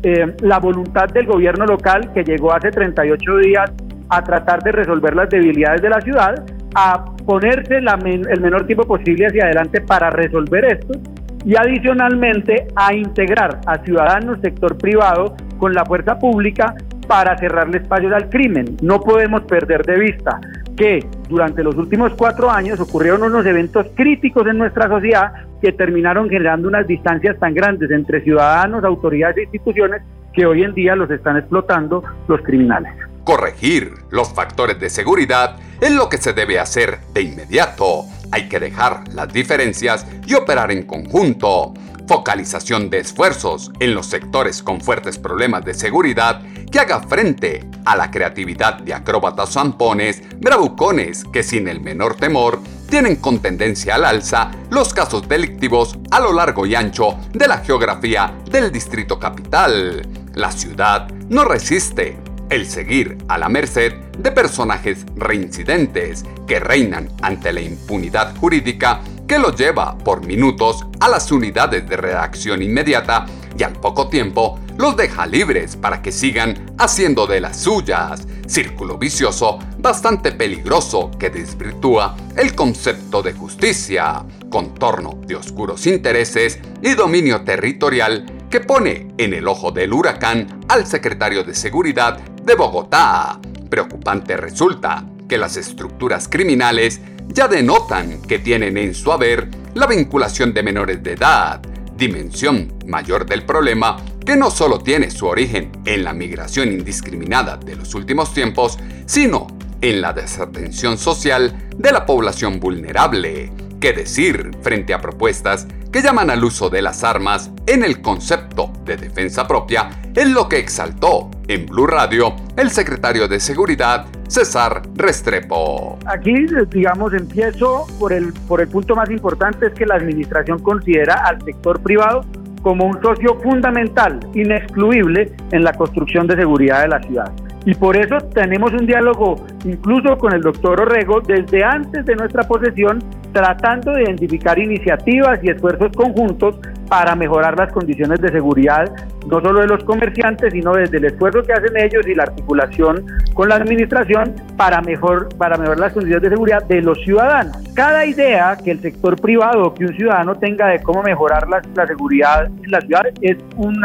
eh, 0.03 0.35
la 0.41 0.59
voluntad 0.59 1.07
del 1.09 1.25
gobierno 1.25 1.65
local 1.65 2.11
que 2.13 2.23
llegó 2.23 2.53
hace 2.53 2.71
38 2.71 3.37
días 3.37 3.71
a 4.09 4.23
tratar 4.23 4.61
de 4.63 4.71
resolver 4.71 5.15
las 5.15 5.29
debilidades 5.29 5.81
de 5.81 5.89
la 5.89 6.01
ciudad, 6.01 6.43
a 6.75 7.05
ponerse 7.25 7.77
el 7.77 8.41
menor 8.41 8.65
tiempo 8.65 8.85
posible 8.85 9.27
hacia 9.27 9.45
adelante 9.45 9.81
para 9.81 10.09
resolver 10.09 10.65
esto 10.65 10.99
y 11.45 11.55
adicionalmente 11.55 12.67
a 12.75 12.93
integrar 12.93 13.61
a 13.65 13.77
ciudadanos, 13.79 14.39
sector 14.41 14.77
privado 14.77 15.35
con 15.57 15.73
la 15.73 15.85
fuerza 15.85 16.17
pública 16.17 16.75
para 17.07 17.37
cerrarle 17.37 17.79
espacios 17.79 18.13
al 18.13 18.29
crimen. 18.29 18.77
No 18.81 18.99
podemos 18.99 19.41
perder 19.43 19.83
de 19.83 19.99
vista 19.99 20.39
que 20.77 21.05
durante 21.27 21.63
los 21.63 21.75
últimos 21.75 22.13
cuatro 22.13 22.49
años 22.49 22.79
ocurrieron 22.79 23.23
unos 23.23 23.45
eventos 23.45 23.87
críticos 23.95 24.47
en 24.47 24.57
nuestra 24.57 24.87
sociedad 24.87 25.33
que 25.61 25.73
terminaron 25.73 26.29
generando 26.29 26.67
unas 26.67 26.87
distancias 26.87 27.37
tan 27.39 27.53
grandes 27.53 27.91
entre 27.91 28.21
ciudadanos, 28.21 28.83
autoridades 28.83 29.37
e 29.37 29.43
instituciones 29.43 30.01
que 30.33 30.45
hoy 30.45 30.63
en 30.63 30.73
día 30.73 30.95
los 30.95 31.11
están 31.11 31.37
explotando 31.37 32.03
los 32.27 32.41
criminales. 32.41 32.93
Corregir 33.25 33.91
los 34.11 34.33
factores 34.33 34.79
de 34.79 34.89
seguridad 34.89 35.57
es 35.81 35.91
lo 35.91 36.07
que 36.07 36.17
se 36.17 36.33
debe 36.33 36.59
hacer 36.59 36.99
de 37.13 37.23
inmediato. 37.23 38.05
Hay 38.31 38.47
que 38.47 38.59
dejar 38.59 39.03
las 39.13 39.31
diferencias 39.31 40.05
y 40.27 40.33
operar 40.35 40.71
en 40.71 40.83
conjunto. 40.83 41.73
Focalización 42.07 42.89
de 42.89 42.99
esfuerzos 42.99 43.71
en 43.79 43.93
los 43.93 44.07
sectores 44.07 44.63
con 44.63 44.81
fuertes 44.81 45.19
problemas 45.19 45.63
de 45.63 45.75
seguridad 45.75 46.41
que 46.71 46.79
haga 46.79 47.01
frente 47.01 47.67
a 47.85 47.95
la 47.95 48.09
creatividad 48.09 48.79
de 48.79 48.93
acróbatas 48.93 49.53
zampones, 49.53 50.21
bravucones 50.37 51.23
que 51.25 51.43
sin 51.43 51.67
el 51.67 51.81
menor 51.81 52.15
temor 52.15 52.59
tienen 52.89 53.17
con 53.17 53.39
tendencia 53.39 53.95
al 53.95 54.05
alza 54.05 54.51
los 54.71 54.93
casos 54.93 55.27
delictivos 55.27 55.97
a 56.11 56.19
lo 56.19 56.33
largo 56.33 56.65
y 56.65 56.75
ancho 56.75 57.17
de 57.33 57.47
la 57.47 57.59
geografía 57.59 58.35
del 58.49 58.71
Distrito 58.71 59.19
Capital. 59.19 60.07
La 60.33 60.51
ciudad 60.51 61.09
no 61.29 61.43
resiste 61.43 62.17
el 62.49 62.65
seguir 62.65 63.17
a 63.27 63.37
la 63.37 63.49
merced 63.49 63.93
de 64.17 64.31
personajes 64.31 65.05
reincidentes 65.15 66.25
que 66.49 66.59
reinan 66.59 67.09
ante 67.21 67.53
la 67.53 67.61
impunidad 67.61 68.35
jurídica 68.35 69.01
que 69.27 69.37
los 69.37 69.55
lleva 69.55 69.95
por 69.99 70.25
minutos 70.25 70.83
a 70.99 71.07
las 71.07 71.31
unidades 71.31 71.87
de 71.87 71.95
redacción 71.95 72.63
inmediata 72.63 73.27
y 73.55 73.61
al 73.61 73.73
poco 73.73 74.09
tiempo 74.09 74.59
los 74.75 74.97
deja 74.97 75.27
libres 75.27 75.75
para 75.75 76.01
que 76.01 76.11
sigan 76.11 76.73
haciendo 76.79 77.27
de 77.27 77.39
las 77.39 77.61
suyas. 77.61 78.27
Círculo 78.47 78.97
vicioso 78.97 79.59
bastante 79.77 80.31
peligroso 80.31 81.11
que 81.19 81.29
desvirtúa 81.29 82.17
el 82.35 82.55
concepto 82.55 83.21
de 83.21 83.33
justicia, 83.33 84.25
contorno 84.49 85.19
de 85.27 85.35
oscuros 85.35 85.85
intereses 85.85 86.59
y 86.81 86.95
dominio 86.95 87.41
territorial 87.41 88.25
que 88.49 88.61
pone 88.61 89.09
en 89.19 89.35
el 89.35 89.47
ojo 89.47 89.71
del 89.71 89.93
huracán 89.93 90.61
al 90.67 90.87
secretario 90.87 91.43
de 91.43 91.53
Seguridad 91.53 92.17
de 92.17 92.55
Bogotá. 92.55 93.39
Preocupante 93.69 94.35
resulta 94.35 95.05
que 95.29 95.37
las 95.37 95.55
estructuras 95.55 96.27
criminales 96.27 96.99
ya 97.29 97.47
denotan 97.47 98.21
que 98.23 98.39
tienen 98.39 98.77
en 98.77 98.93
su 98.93 99.13
haber 99.13 99.47
la 99.75 99.87
vinculación 99.87 100.53
de 100.53 100.63
menores 100.63 101.01
de 101.01 101.13
edad, 101.13 101.61
dimensión 101.95 102.73
mayor 102.87 103.25
del 103.25 103.45
problema 103.45 103.97
que 104.25 104.35
no 104.35 104.51
solo 104.51 104.79
tiene 104.79 105.11
su 105.11 105.27
origen 105.27 105.71
en 105.85 106.03
la 106.03 106.13
migración 106.13 106.71
indiscriminada 106.71 107.57
de 107.57 107.75
los 107.75 107.95
últimos 107.95 108.33
tiempos, 108.33 108.77
sino 109.05 109.47
en 109.81 110.01
la 110.01 110.11
desatención 110.11 110.97
social 110.97 111.69
de 111.77 111.91
la 111.91 112.05
población 112.05 112.59
vulnerable. 112.59 113.51
¿Qué 113.79 113.93
decir 113.93 114.51
frente 114.61 114.93
a 114.93 114.99
propuestas 114.99 115.65
que 115.91 116.01
llaman 116.01 116.29
al 116.29 116.43
uso 116.43 116.69
de 116.69 116.81
las 116.81 117.03
armas 117.03 117.49
en 117.65 117.83
el 117.83 118.01
concepto 118.01 118.73
de 118.83 118.97
defensa 118.97 119.47
propia? 119.47 119.89
Es 120.13 120.27
lo 120.27 120.49
que 120.49 120.57
exaltó 120.57 121.31
en 121.47 121.65
Blue 121.65 121.87
Radio 121.87 122.35
el 122.57 122.71
secretario 122.71 123.27
de 123.27 123.39
Seguridad 123.39 124.05
César 124.29 124.83
Restrepo. 124.95 125.97
Aquí, 126.05 126.45
digamos, 126.69 127.13
empiezo 127.13 127.87
por 127.99 128.13
el, 128.13 128.31
por 128.47 128.61
el 128.61 128.67
punto 128.67 128.95
más 128.95 129.09
importante, 129.09 129.65
es 129.65 129.73
que 129.73 129.87
la 129.87 129.95
administración 129.95 130.59
considera 130.59 131.15
al 131.25 131.41
sector 131.41 131.81
privado 131.81 132.23
como 132.61 132.85
un 132.85 133.01
socio 133.01 133.39
fundamental, 133.41 134.19
inexcluible 134.35 135.31
en 135.51 135.63
la 135.63 135.73
construcción 135.73 136.27
de 136.27 136.35
seguridad 136.35 136.83
de 136.83 136.87
la 136.89 137.01
ciudad. 137.01 137.31
Y 137.65 137.73
por 137.73 137.97
eso 137.97 138.17
tenemos 138.33 138.71
un 138.71 138.85
diálogo 138.85 139.45
incluso 139.65 140.15
con 140.17 140.33
el 140.33 140.41
doctor 140.41 140.79
Orrego 140.79 141.21
desde 141.21 141.63
antes 141.63 142.05
de 142.05 142.15
nuestra 142.15 142.43
posesión, 142.43 142.99
tratando 143.33 143.93
de 143.93 144.03
identificar 144.03 144.59
iniciativas 144.59 145.39
y 145.43 145.49
esfuerzos 145.49 145.91
conjuntos 145.95 146.59
para 146.89 147.15
mejorar 147.15 147.55
las 147.57 147.71
condiciones 147.71 148.19
de 148.19 148.31
seguridad, 148.31 148.91
no 149.27 149.39
solo 149.41 149.61
de 149.61 149.67
los 149.67 149.83
comerciantes, 149.83 150.51
sino 150.51 150.73
desde 150.73 150.97
el 150.97 151.05
esfuerzo 151.05 151.43
que 151.43 151.53
hacen 151.53 151.77
ellos 151.77 152.05
y 152.07 152.15
la 152.15 152.23
articulación 152.23 153.05
con 153.35 153.47
la 153.47 153.55
administración 153.55 154.35
para, 154.57 154.81
mejor, 154.81 155.29
para 155.37 155.55
mejorar 155.55 155.79
las 155.79 155.93
condiciones 155.93 156.23
de 156.23 156.29
seguridad 156.29 156.63
de 156.63 156.81
los 156.81 156.97
ciudadanos. 157.03 157.55
Cada 157.75 158.05
idea 158.05 158.57
que 158.61 158.71
el 158.71 158.81
sector 158.81 159.21
privado 159.21 159.67
o 159.67 159.73
que 159.73 159.85
un 159.85 159.95
ciudadano 159.95 160.35
tenga 160.35 160.67
de 160.67 160.81
cómo 160.81 161.03
mejorar 161.03 161.47
la, 161.47 161.61
la 161.75 161.87
seguridad 161.87 162.47
en 162.47 162.71
la 162.71 162.81
ciudad 162.81 163.03
es 163.21 163.37
un 163.55 163.83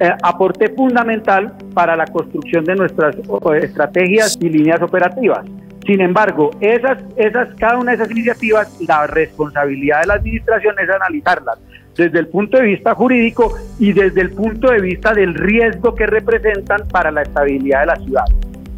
eh, 0.00 0.10
aporte 0.22 0.70
fundamental 0.74 1.52
para 1.74 1.94
la 1.94 2.06
construcción 2.06 2.64
de 2.64 2.74
nuestras 2.74 3.16
estrategias 3.62 4.38
y 4.40 4.48
líneas 4.48 4.80
operativas. 4.80 5.44
Sin 5.86 6.00
embargo, 6.00 6.50
esas, 6.60 6.98
esas, 7.16 7.48
cada 7.58 7.78
una 7.78 7.92
de 7.92 7.96
esas 7.96 8.10
iniciativas, 8.10 8.80
la 8.86 9.06
responsabilidad 9.06 10.02
de 10.02 10.06
la 10.06 10.14
administración 10.14 10.74
es 10.78 10.88
analizarlas 10.88 11.58
desde 12.00 12.18
el 12.18 12.28
punto 12.28 12.56
de 12.56 12.64
vista 12.64 12.94
jurídico 12.94 13.54
y 13.78 13.92
desde 13.92 14.22
el 14.22 14.30
punto 14.30 14.70
de 14.70 14.80
vista 14.80 15.12
del 15.12 15.34
riesgo 15.34 15.94
que 15.94 16.06
representan 16.06 16.88
para 16.88 17.10
la 17.10 17.22
estabilidad 17.22 17.80
de 17.80 17.86
la 17.86 17.96
ciudad. 17.96 18.24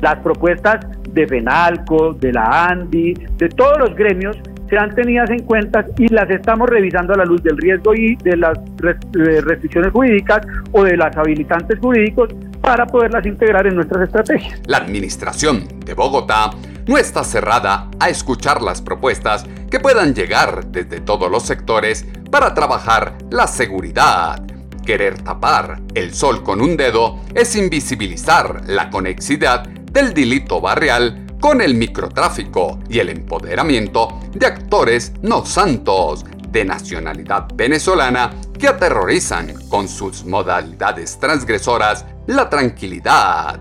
Las 0.00 0.18
propuestas 0.18 0.84
de 1.12 1.28
FENALCO, 1.28 2.14
de 2.14 2.32
la 2.32 2.66
ANDI, 2.68 3.14
de 3.38 3.48
todos 3.50 3.78
los 3.78 3.94
gremios 3.94 4.36
sean 4.68 4.92
tenidas 4.94 5.30
en 5.30 5.44
cuenta 5.44 5.86
y 5.98 6.08
las 6.08 6.28
estamos 6.30 6.68
revisando 6.68 7.14
a 7.14 7.18
la 7.18 7.24
luz 7.24 7.42
del 7.44 7.56
riesgo 7.58 7.94
y 7.94 8.16
de 8.16 8.36
las 8.36 8.58
restricciones 8.80 9.92
jurídicas 9.92 10.44
o 10.72 10.82
de 10.82 10.96
las 10.96 11.16
habilitantes 11.16 11.78
jurídicos 11.78 12.30
para 12.60 12.86
poderlas 12.86 13.24
integrar 13.24 13.66
en 13.68 13.76
nuestras 13.76 14.08
estrategias. 14.08 14.60
La 14.66 14.78
administración 14.78 15.68
de 15.84 15.94
Bogotá 15.94 16.50
no 16.88 16.98
está 16.98 17.22
cerrada 17.22 17.88
a 18.00 18.08
escuchar 18.08 18.62
las 18.62 18.82
propuestas 18.82 19.46
que 19.72 19.80
puedan 19.80 20.14
llegar 20.14 20.66
desde 20.66 21.00
todos 21.00 21.30
los 21.30 21.44
sectores 21.44 22.04
para 22.30 22.52
trabajar 22.52 23.16
la 23.30 23.46
seguridad. 23.46 24.44
Querer 24.84 25.22
tapar 25.22 25.80
el 25.94 26.12
sol 26.12 26.42
con 26.42 26.60
un 26.60 26.76
dedo 26.76 27.20
es 27.34 27.56
invisibilizar 27.56 28.68
la 28.68 28.90
conexidad 28.90 29.62
del 29.66 30.12
delito 30.12 30.60
barrial 30.60 31.26
con 31.40 31.62
el 31.62 31.74
microtráfico 31.74 32.80
y 32.90 32.98
el 32.98 33.08
empoderamiento 33.08 34.20
de 34.34 34.44
actores 34.44 35.14
no 35.22 35.46
santos 35.46 36.26
de 36.50 36.66
nacionalidad 36.66 37.48
venezolana 37.54 38.30
que 38.58 38.68
aterrorizan 38.68 39.54
con 39.70 39.88
sus 39.88 40.26
modalidades 40.26 41.18
transgresoras 41.18 42.04
la 42.26 42.50
tranquilidad, 42.50 43.58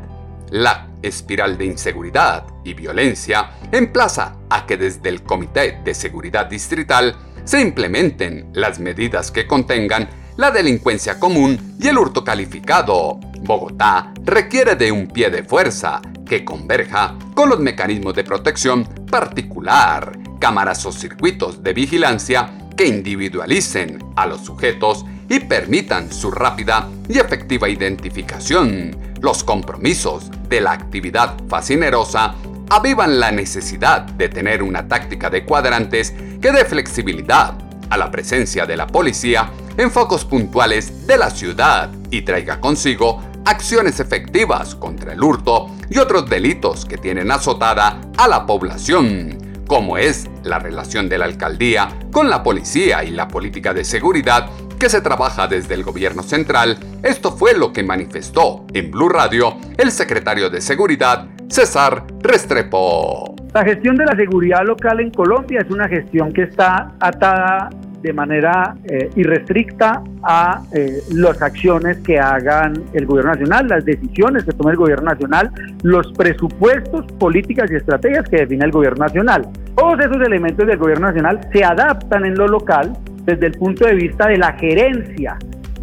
la 0.49 0.90
espiral 1.01 1.57
de 1.57 1.65
inseguridad 1.65 2.45
y 2.63 2.73
violencia 2.73 3.51
emplaza 3.71 4.35
a 4.49 4.65
que 4.65 4.77
desde 4.77 5.09
el 5.09 5.23
Comité 5.23 5.81
de 5.83 5.93
Seguridad 5.93 6.47
Distrital 6.47 7.15
se 7.43 7.61
implementen 7.61 8.49
las 8.53 8.79
medidas 8.79 9.31
que 9.31 9.47
contengan 9.47 10.09
la 10.37 10.51
delincuencia 10.51 11.19
común 11.19 11.75
y 11.79 11.87
el 11.87 11.97
hurto 11.97 12.23
calificado. 12.23 13.19
Bogotá 13.41 14.13
requiere 14.23 14.75
de 14.75 14.91
un 14.91 15.07
pie 15.07 15.29
de 15.29 15.43
fuerza 15.43 16.01
que 16.25 16.45
converja 16.45 17.15
con 17.33 17.49
los 17.49 17.59
mecanismos 17.59 18.13
de 18.15 18.23
protección 18.23 18.85
particular, 19.09 20.17
cámaras 20.39 20.85
o 20.85 20.91
circuitos 20.91 21.61
de 21.61 21.73
vigilancia 21.73 22.49
que 22.77 22.87
individualicen 22.87 23.99
a 24.15 24.25
los 24.27 24.41
sujetos 24.41 25.05
y 25.29 25.39
permitan 25.39 26.11
su 26.11 26.31
rápida 26.31 26.89
y 27.07 27.19
efectiva 27.19 27.69
identificación. 27.69 29.10
Los 29.21 29.43
compromisos 29.43 30.31
de 30.49 30.61
la 30.61 30.71
actividad 30.71 31.35
fascinerosa 31.47 32.33
avivan 32.71 33.19
la 33.19 33.31
necesidad 33.31 34.01
de 34.01 34.29
tener 34.29 34.63
una 34.63 34.87
táctica 34.87 35.29
de 35.29 35.45
cuadrantes 35.45 36.11
que 36.41 36.51
dé 36.51 36.65
flexibilidad 36.65 37.53
a 37.91 37.97
la 37.97 38.09
presencia 38.09 38.65
de 38.65 38.77
la 38.77 38.87
policía 38.87 39.51
en 39.77 39.91
focos 39.91 40.25
puntuales 40.25 41.05
de 41.05 41.17
la 41.17 41.29
ciudad 41.29 41.91
y 42.09 42.23
traiga 42.23 42.59
consigo 42.59 43.21
acciones 43.45 43.99
efectivas 43.99 44.73
contra 44.73 45.13
el 45.13 45.21
hurto 45.21 45.69
y 45.89 45.99
otros 45.99 46.27
delitos 46.27 46.85
que 46.85 46.97
tienen 46.97 47.29
azotada 47.29 48.01
a 48.17 48.27
la 48.27 48.47
población, 48.47 49.63
como 49.67 49.97
es 49.97 50.27
la 50.43 50.57
relación 50.57 51.09
de 51.09 51.19
la 51.19 51.25
alcaldía 51.25 51.89
con 52.11 52.27
la 52.27 52.41
policía 52.41 53.03
y 53.03 53.11
la 53.11 53.27
política 53.27 53.71
de 53.71 53.83
seguridad 53.83 54.49
que 54.81 54.89
se 54.89 55.01
trabaja 55.01 55.47
desde 55.47 55.75
el 55.75 55.83
gobierno 55.83 56.23
central. 56.23 56.75
Esto 57.03 57.33
fue 57.33 57.53
lo 57.53 57.71
que 57.71 57.83
manifestó 57.83 58.65
en 58.73 58.89
Blue 58.89 59.09
Radio 59.09 59.57
el 59.77 59.91
secretario 59.91 60.49
de 60.49 60.59
Seguridad, 60.59 61.27
César 61.49 62.03
Restrepo. 62.19 63.35
La 63.53 63.63
gestión 63.63 63.95
de 63.95 64.05
la 64.05 64.15
seguridad 64.15 64.65
local 64.65 64.99
en 64.99 65.11
Colombia 65.11 65.61
es 65.63 65.69
una 65.69 65.87
gestión 65.87 66.33
que 66.33 66.41
está 66.41 66.93
atada 66.99 67.69
de 68.01 68.11
manera 68.11 68.75
eh, 68.85 69.11
irrestricta 69.15 70.01
a 70.23 70.63
eh, 70.73 71.03
las 71.11 71.39
acciones 71.43 71.97
que 71.97 72.19
hagan 72.19 72.73
el 72.93 73.05
gobierno 73.05 73.33
nacional, 73.33 73.67
las 73.67 73.85
decisiones 73.85 74.45
que 74.45 74.51
tome 74.53 74.71
el 74.71 74.77
gobierno 74.77 75.11
nacional, 75.11 75.51
los 75.83 76.11
presupuestos, 76.13 77.05
políticas 77.19 77.69
y 77.69 77.75
estrategias 77.75 78.27
que 78.27 78.37
define 78.37 78.65
el 78.65 78.71
gobierno 78.71 79.05
nacional. 79.05 79.47
Todos 79.75 79.99
esos 79.99 80.19
elementos 80.25 80.65
del 80.65 80.79
gobierno 80.79 81.05
nacional 81.05 81.39
se 81.53 81.63
adaptan 81.63 82.25
en 82.25 82.33
lo 82.33 82.47
local 82.47 82.97
desde 83.25 83.47
el 83.47 83.53
punto 83.53 83.85
de 83.85 83.95
vista 83.95 84.27
de 84.27 84.37
la 84.37 84.53
gerencia 84.53 85.37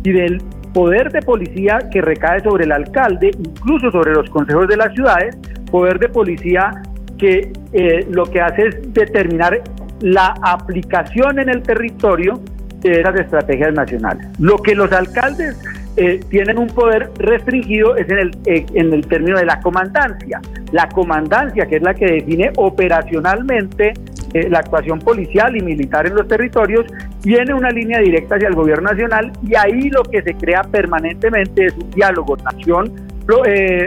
y 0.05 0.13
del 0.13 0.39
poder 0.73 1.11
de 1.11 1.23
policía 1.23 1.79
que 1.91 2.01
recae 2.01 2.41
sobre 2.41 2.65
el 2.65 2.73
alcalde, 2.73 3.31
incluso 3.39 3.91
sobre 3.91 4.13
los 4.13 4.29
consejos 4.31 4.69
de 4.69 4.77
las 4.77 4.93
ciudades, 4.95 5.37
poder 5.71 5.99
de 5.99 6.09
policía 6.09 6.71
que 7.19 7.53
eh, 7.73 8.07
lo 8.11 8.25
que 8.25 8.41
hace 8.41 8.69
es 8.69 8.93
determinar 8.93 9.61
la 10.01 10.35
aplicación 10.43 11.39
en 11.39 11.49
el 11.49 11.63
territorio 11.63 12.41
de 12.81 13.01
esas 13.01 13.21
estrategias 13.21 13.75
nacionales. 13.75 14.27
Lo 14.39 14.57
que 14.59 14.75
los 14.75 14.93
alcaldes 14.93 15.59
eh, 16.01 16.21
tienen 16.31 16.59
un 16.59 16.69
poder 16.69 17.11
restringido 17.19 17.97
es 17.97 18.09
en 18.09 18.19
el, 18.19 18.31
eh, 18.47 18.65
en 18.75 18.93
el 18.93 19.05
término 19.09 19.37
de 19.37 19.45
la 19.45 19.61
comandancia. 19.61 20.41
La 20.71 20.89
comandancia, 20.89 21.67
que 21.67 21.77
es 21.77 21.83
la 21.83 21.93
que 21.93 22.07
define 22.07 22.53
operacionalmente 22.57 23.95
eh, 24.33 24.49
la 24.49 24.61
actuación 24.61 25.01
policial 25.01 25.57
y 25.57 25.61
militar 25.61 26.07
en 26.07 26.15
los 26.15 26.29
territorios, 26.29 26.87
tiene 27.21 27.53
una 27.53 27.71
línea 27.71 27.99
directa 27.99 28.37
hacia 28.37 28.47
el 28.47 28.55
gobierno 28.55 28.91
nacional 28.91 29.33
y 29.43 29.57
ahí 29.57 29.91
lo 29.91 30.05
que 30.05 30.23
se 30.23 30.35
crea 30.35 30.63
permanentemente 30.63 31.67
es 31.67 31.75
un 31.75 31.91
diálogo 31.91 32.37
nación 32.37 32.95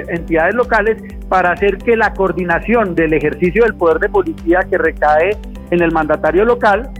entidades 0.07 0.53
locales 0.53 1.01
para 1.27 1.53
hacer 1.53 1.79
que 1.79 1.95
la 1.95 2.13
coordinación 2.13 2.93
del 2.93 3.13
ejercicio 3.13 3.63
del 3.63 3.73
poder 3.73 3.97
de 3.97 4.09
policía 4.09 4.59
que 4.69 4.77
recae 4.77 5.35
en 5.71 5.81
el 5.81 5.91
mandatario 5.91 6.45
local 6.45 6.91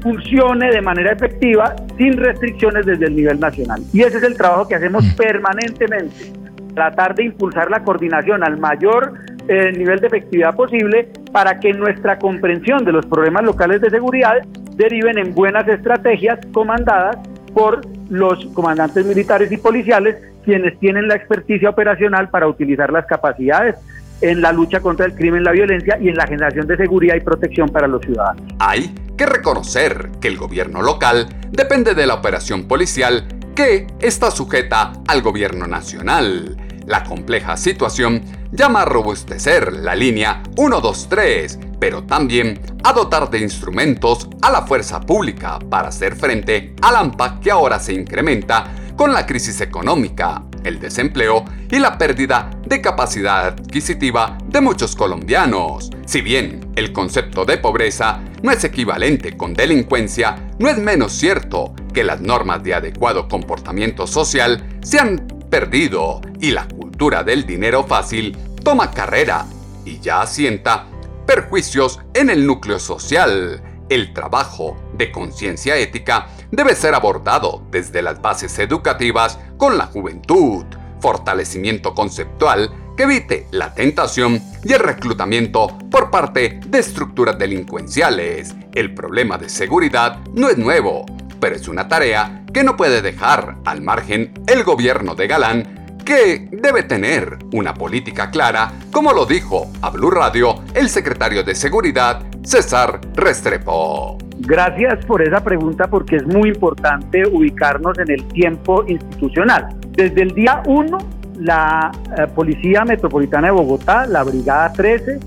funcione 0.00 0.70
de 0.70 0.80
manera 0.80 1.12
efectiva 1.12 1.74
sin 1.96 2.16
restricciones 2.16 2.86
desde 2.86 3.06
el 3.06 3.16
nivel 3.16 3.40
nacional. 3.40 3.82
Y 3.92 4.02
ese 4.02 4.18
es 4.18 4.22
el 4.24 4.36
trabajo 4.36 4.68
que 4.68 4.74
hacemos 4.74 5.04
mm. 5.04 5.16
permanentemente, 5.16 6.32
tratar 6.74 7.14
de 7.14 7.24
impulsar 7.24 7.70
la 7.70 7.82
coordinación 7.82 8.44
al 8.44 8.58
mayor 8.58 9.14
eh, 9.48 9.72
nivel 9.72 10.00
de 10.00 10.06
efectividad 10.06 10.54
posible 10.54 11.08
para 11.32 11.58
que 11.58 11.72
nuestra 11.72 12.18
comprensión 12.18 12.84
de 12.84 12.92
los 12.92 13.06
problemas 13.06 13.42
locales 13.44 13.80
de 13.80 13.90
seguridad 13.90 14.42
deriven 14.76 15.18
en 15.18 15.34
buenas 15.34 15.66
estrategias 15.68 16.38
comandadas 16.52 17.16
por 17.52 17.80
los 18.08 18.44
comandantes 18.54 19.04
militares 19.04 19.50
y 19.50 19.56
policiales, 19.56 20.16
quienes 20.44 20.78
tienen 20.78 21.08
la 21.08 21.16
experticia 21.16 21.70
operacional 21.70 22.28
para 22.28 22.46
utilizar 22.46 22.92
las 22.92 23.06
capacidades 23.06 23.76
en 24.20 24.40
la 24.40 24.52
lucha 24.52 24.80
contra 24.80 25.06
el 25.06 25.14
crimen, 25.14 25.44
la 25.44 25.52
violencia 25.52 25.98
y 26.00 26.08
en 26.08 26.16
la 26.16 26.26
generación 26.26 26.66
de 26.66 26.76
seguridad 26.76 27.16
y 27.16 27.20
protección 27.20 27.68
para 27.68 27.86
los 27.86 28.02
ciudadanos. 28.02 28.42
Hay 28.58 28.94
que 29.16 29.26
reconocer 29.26 30.10
que 30.20 30.28
el 30.28 30.36
gobierno 30.36 30.82
local 30.82 31.28
depende 31.50 31.94
de 31.94 32.06
la 32.06 32.14
operación 32.14 32.66
policial 32.66 33.26
que 33.54 33.86
está 34.00 34.30
sujeta 34.30 34.92
al 35.06 35.22
gobierno 35.22 35.66
nacional. 35.66 36.56
La 36.86 37.04
compleja 37.04 37.56
situación 37.56 38.22
llama 38.52 38.82
a 38.82 38.84
robustecer 38.84 39.72
la 39.72 39.94
línea 39.94 40.42
123, 40.56 41.58
pero 41.78 42.04
también 42.04 42.60
a 42.82 42.92
dotar 42.92 43.30
de 43.30 43.38
instrumentos 43.40 44.28
a 44.42 44.50
la 44.50 44.62
fuerza 44.62 45.00
pública 45.00 45.58
para 45.58 45.88
hacer 45.88 46.16
frente 46.16 46.74
al 46.82 46.96
AMPA 46.96 47.40
que 47.40 47.50
ahora 47.50 47.78
se 47.78 47.92
incrementa 47.92 48.72
con 48.96 49.12
la 49.12 49.24
crisis 49.24 49.60
económica, 49.60 50.42
el 50.64 50.78
desempleo 50.78 51.44
y 51.70 51.78
la 51.78 51.98
pérdida 51.98 52.50
de 52.66 52.80
capacidad 52.80 53.46
adquisitiva 53.46 54.38
de 54.46 54.60
muchos 54.60 54.96
colombianos. 54.96 55.90
Si 56.06 56.20
bien 56.20 56.70
el 56.76 56.92
concepto 56.92 57.44
de 57.44 57.58
pobreza 57.58 58.20
no 58.42 58.50
es 58.50 58.64
equivalente 58.64 59.36
con 59.36 59.54
delincuencia, 59.54 60.36
no 60.58 60.68
es 60.68 60.78
menos 60.78 61.12
cierto 61.12 61.74
que 61.92 62.04
las 62.04 62.20
normas 62.20 62.62
de 62.62 62.74
adecuado 62.74 63.28
comportamiento 63.28 64.06
social 64.06 64.64
se 64.82 64.98
han 64.98 65.26
perdido 65.50 66.20
y 66.40 66.52
la 66.52 66.66
cultura 66.68 67.22
del 67.24 67.44
dinero 67.46 67.84
fácil 67.84 68.36
toma 68.62 68.90
carrera 68.90 69.46
y 69.84 70.00
ya 70.00 70.22
asienta 70.22 70.86
perjuicios 71.26 72.00
en 72.14 72.30
el 72.30 72.46
núcleo 72.46 72.78
social. 72.78 73.62
El 73.88 74.12
trabajo 74.12 74.76
de 75.00 75.10
conciencia 75.10 75.76
ética 75.76 76.28
debe 76.50 76.74
ser 76.76 76.94
abordado 76.94 77.62
desde 77.70 78.02
las 78.02 78.20
bases 78.20 78.58
educativas 78.58 79.38
con 79.56 79.78
la 79.78 79.86
juventud, 79.86 80.66
fortalecimiento 81.00 81.94
conceptual 81.94 82.70
que 82.96 83.04
evite 83.04 83.46
la 83.50 83.72
tentación 83.72 84.42
y 84.62 84.74
el 84.74 84.80
reclutamiento 84.80 85.78
por 85.90 86.10
parte 86.10 86.60
de 86.66 86.78
estructuras 86.78 87.38
delincuenciales. 87.38 88.54
El 88.74 88.94
problema 88.94 89.38
de 89.38 89.48
seguridad 89.48 90.18
no 90.34 90.50
es 90.50 90.58
nuevo, 90.58 91.06
pero 91.40 91.56
es 91.56 91.66
una 91.66 91.88
tarea 91.88 92.44
que 92.52 92.62
no 92.62 92.76
puede 92.76 93.00
dejar 93.00 93.56
al 93.64 93.80
margen 93.80 94.34
el 94.46 94.64
gobierno 94.64 95.14
de 95.14 95.26
Galán 95.26 95.96
que 96.04 96.48
debe 96.52 96.82
tener 96.82 97.38
una 97.52 97.72
política 97.72 98.30
clara, 98.30 98.72
como 98.92 99.14
lo 99.14 99.24
dijo 99.24 99.70
a 99.80 99.88
Blue 99.88 100.10
Radio 100.10 100.62
el 100.74 100.90
secretario 100.90 101.42
de 101.42 101.54
Seguridad, 101.54 102.22
César 102.42 103.00
Restrepo. 103.14 104.29
Gracias 104.40 105.04
por 105.04 105.22
esa 105.22 105.44
pregunta 105.44 105.88
porque 105.88 106.16
es 106.16 106.26
muy 106.26 106.48
importante 106.48 107.26
ubicarnos 107.26 107.98
en 107.98 108.10
el 108.10 108.24
tiempo 108.28 108.84
institucional. 108.88 109.68
Desde 109.92 110.22
el 110.22 110.30
día 110.30 110.62
1, 110.66 110.98
la 111.40 111.90
eh, 112.16 112.26
Policía 112.34 112.84
Metropolitana 112.84 113.48
de 113.48 113.52
Bogotá, 113.52 114.06
la 114.06 114.24
Brigada 114.24 114.72
13, 114.72 115.20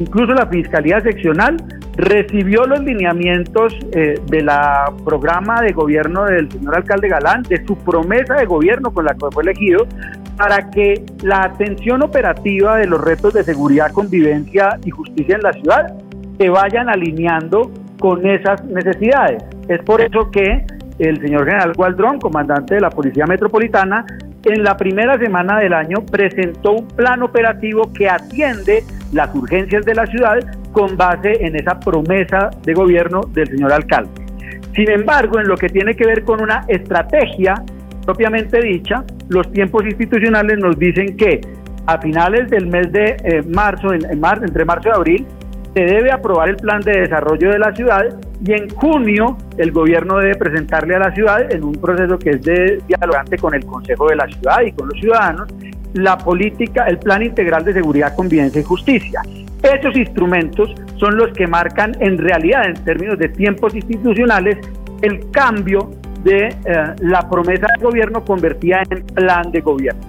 incluso 0.00 0.34
la 0.34 0.46
Fiscalía 0.48 1.00
Seccional, 1.00 1.56
recibió 1.96 2.66
los 2.66 2.80
lineamientos 2.80 3.72
eh, 3.92 4.20
de 4.26 4.42
la 4.42 4.92
programa 5.04 5.62
de 5.62 5.72
gobierno 5.72 6.24
del 6.24 6.50
señor 6.50 6.76
alcalde 6.76 7.08
Galán, 7.08 7.44
de 7.44 7.64
su 7.64 7.76
promesa 7.78 8.34
de 8.34 8.46
gobierno 8.46 8.92
con 8.92 9.04
la 9.04 9.14
que 9.14 9.26
fue 9.30 9.44
elegido, 9.44 9.86
para 10.36 10.70
que 10.70 11.04
la 11.22 11.44
atención 11.44 12.02
operativa 12.02 12.76
de 12.76 12.86
los 12.86 13.00
retos 13.00 13.32
de 13.32 13.44
seguridad, 13.44 13.92
convivencia 13.92 14.78
y 14.84 14.90
justicia 14.90 15.36
en 15.36 15.42
la 15.42 15.52
ciudad 15.52 15.94
se 16.36 16.50
vayan 16.50 16.90
alineando 16.90 17.70
con 17.98 18.26
esas 18.26 18.64
necesidades. 18.64 19.42
Es 19.68 19.82
por 19.82 20.00
eso 20.00 20.30
que 20.30 20.64
el 20.98 21.20
señor 21.20 21.44
general 21.44 21.72
Gualdrón, 21.76 22.18
comandante 22.18 22.76
de 22.76 22.80
la 22.80 22.90
Policía 22.90 23.26
Metropolitana, 23.26 24.04
en 24.44 24.62
la 24.62 24.76
primera 24.76 25.18
semana 25.18 25.58
del 25.58 25.74
año 25.74 25.98
presentó 26.10 26.72
un 26.72 26.88
plan 26.88 27.22
operativo 27.22 27.92
que 27.92 28.08
atiende 28.08 28.84
las 29.12 29.34
urgencias 29.34 29.84
de 29.84 29.94
la 29.94 30.06
ciudad 30.06 30.38
con 30.72 30.96
base 30.96 31.44
en 31.44 31.56
esa 31.56 31.80
promesa 31.80 32.50
de 32.62 32.74
gobierno 32.74 33.22
del 33.32 33.48
señor 33.48 33.72
alcalde. 33.72 34.10
Sin 34.74 34.90
embargo, 34.90 35.40
en 35.40 35.48
lo 35.48 35.56
que 35.56 35.68
tiene 35.68 35.94
que 35.94 36.06
ver 36.06 36.22
con 36.22 36.42
una 36.42 36.64
estrategia 36.68 37.54
propiamente 38.04 38.60
dicha, 38.60 39.04
los 39.28 39.50
tiempos 39.52 39.84
institucionales 39.84 40.58
nos 40.58 40.78
dicen 40.78 41.16
que 41.16 41.40
a 41.86 41.98
finales 41.98 42.48
del 42.50 42.66
mes 42.66 42.92
de 42.92 43.16
eh, 43.24 43.42
marzo, 43.48 43.92
en, 43.92 44.20
marzo, 44.20 44.44
entre 44.44 44.64
marzo 44.64 44.88
y 44.88 44.92
abril, 44.92 45.26
se 45.76 45.84
debe 45.84 46.10
aprobar 46.10 46.48
el 46.48 46.56
plan 46.56 46.80
de 46.80 47.02
desarrollo 47.02 47.50
de 47.50 47.58
la 47.58 47.70
ciudad 47.74 48.06
y 48.42 48.52
en 48.52 48.70
junio 48.70 49.36
el 49.58 49.72
gobierno 49.72 50.16
debe 50.16 50.34
presentarle 50.34 50.94
a 50.94 51.00
la 51.00 51.14
ciudad 51.14 51.52
en 51.52 51.64
un 51.64 51.74
proceso 51.74 52.18
que 52.18 52.30
es 52.30 52.42
de 52.42 52.80
dialogante 52.88 53.36
con 53.36 53.54
el 53.54 53.62
Consejo 53.66 54.08
de 54.08 54.16
la 54.16 54.26
Ciudad 54.26 54.62
y 54.66 54.72
con 54.72 54.88
los 54.88 54.98
ciudadanos 54.98 55.48
la 55.92 56.16
política, 56.16 56.86
el 56.86 56.96
Plan 56.98 57.22
Integral 57.22 57.62
de 57.62 57.74
Seguridad, 57.74 58.16
Convivencia 58.16 58.58
y 58.58 58.64
Justicia. 58.64 59.20
Esos 59.62 59.94
instrumentos 59.98 60.74
son 60.96 61.18
los 61.18 61.30
que 61.34 61.46
marcan 61.46 61.94
en 62.00 62.16
realidad, 62.16 62.66
en 62.66 62.82
términos 62.82 63.18
de 63.18 63.28
tiempos 63.28 63.74
institucionales, 63.74 64.56
el 65.02 65.30
cambio 65.30 65.90
de 66.24 66.48
eh, 66.48 66.54
la 67.00 67.28
promesa 67.28 67.66
del 67.74 67.84
gobierno 67.84 68.24
convertida 68.24 68.82
en 68.88 69.04
plan 69.04 69.52
de 69.52 69.60
gobierno. 69.60 70.00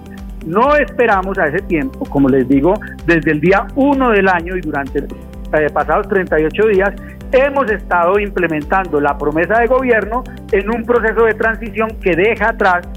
No 0.46 0.76
esperamos 0.76 1.36
a 1.36 1.48
ese 1.48 1.60
tiempo, 1.66 2.06
como 2.06 2.30
les 2.30 2.48
digo, 2.48 2.72
desde 3.04 3.32
el 3.32 3.40
día 3.40 3.66
1 3.74 4.10
del 4.12 4.28
año 4.28 4.56
y 4.56 4.62
durante 4.62 5.02
los 5.02 5.27
eh, 5.52 5.68
pasados 5.72 6.08
38 6.08 6.66
días, 6.68 6.94
hemos 7.32 7.70
estado 7.70 8.18
implementando 8.18 9.00
la 9.00 9.16
promesa 9.16 9.58
de 9.60 9.66
gobierno 9.66 10.24
en 10.52 10.70
un 10.70 10.84
proceso 10.84 11.24
de 11.24 11.34
transición 11.34 11.90
que 12.00 12.14
deja 12.16 12.50
atrás 12.50 12.88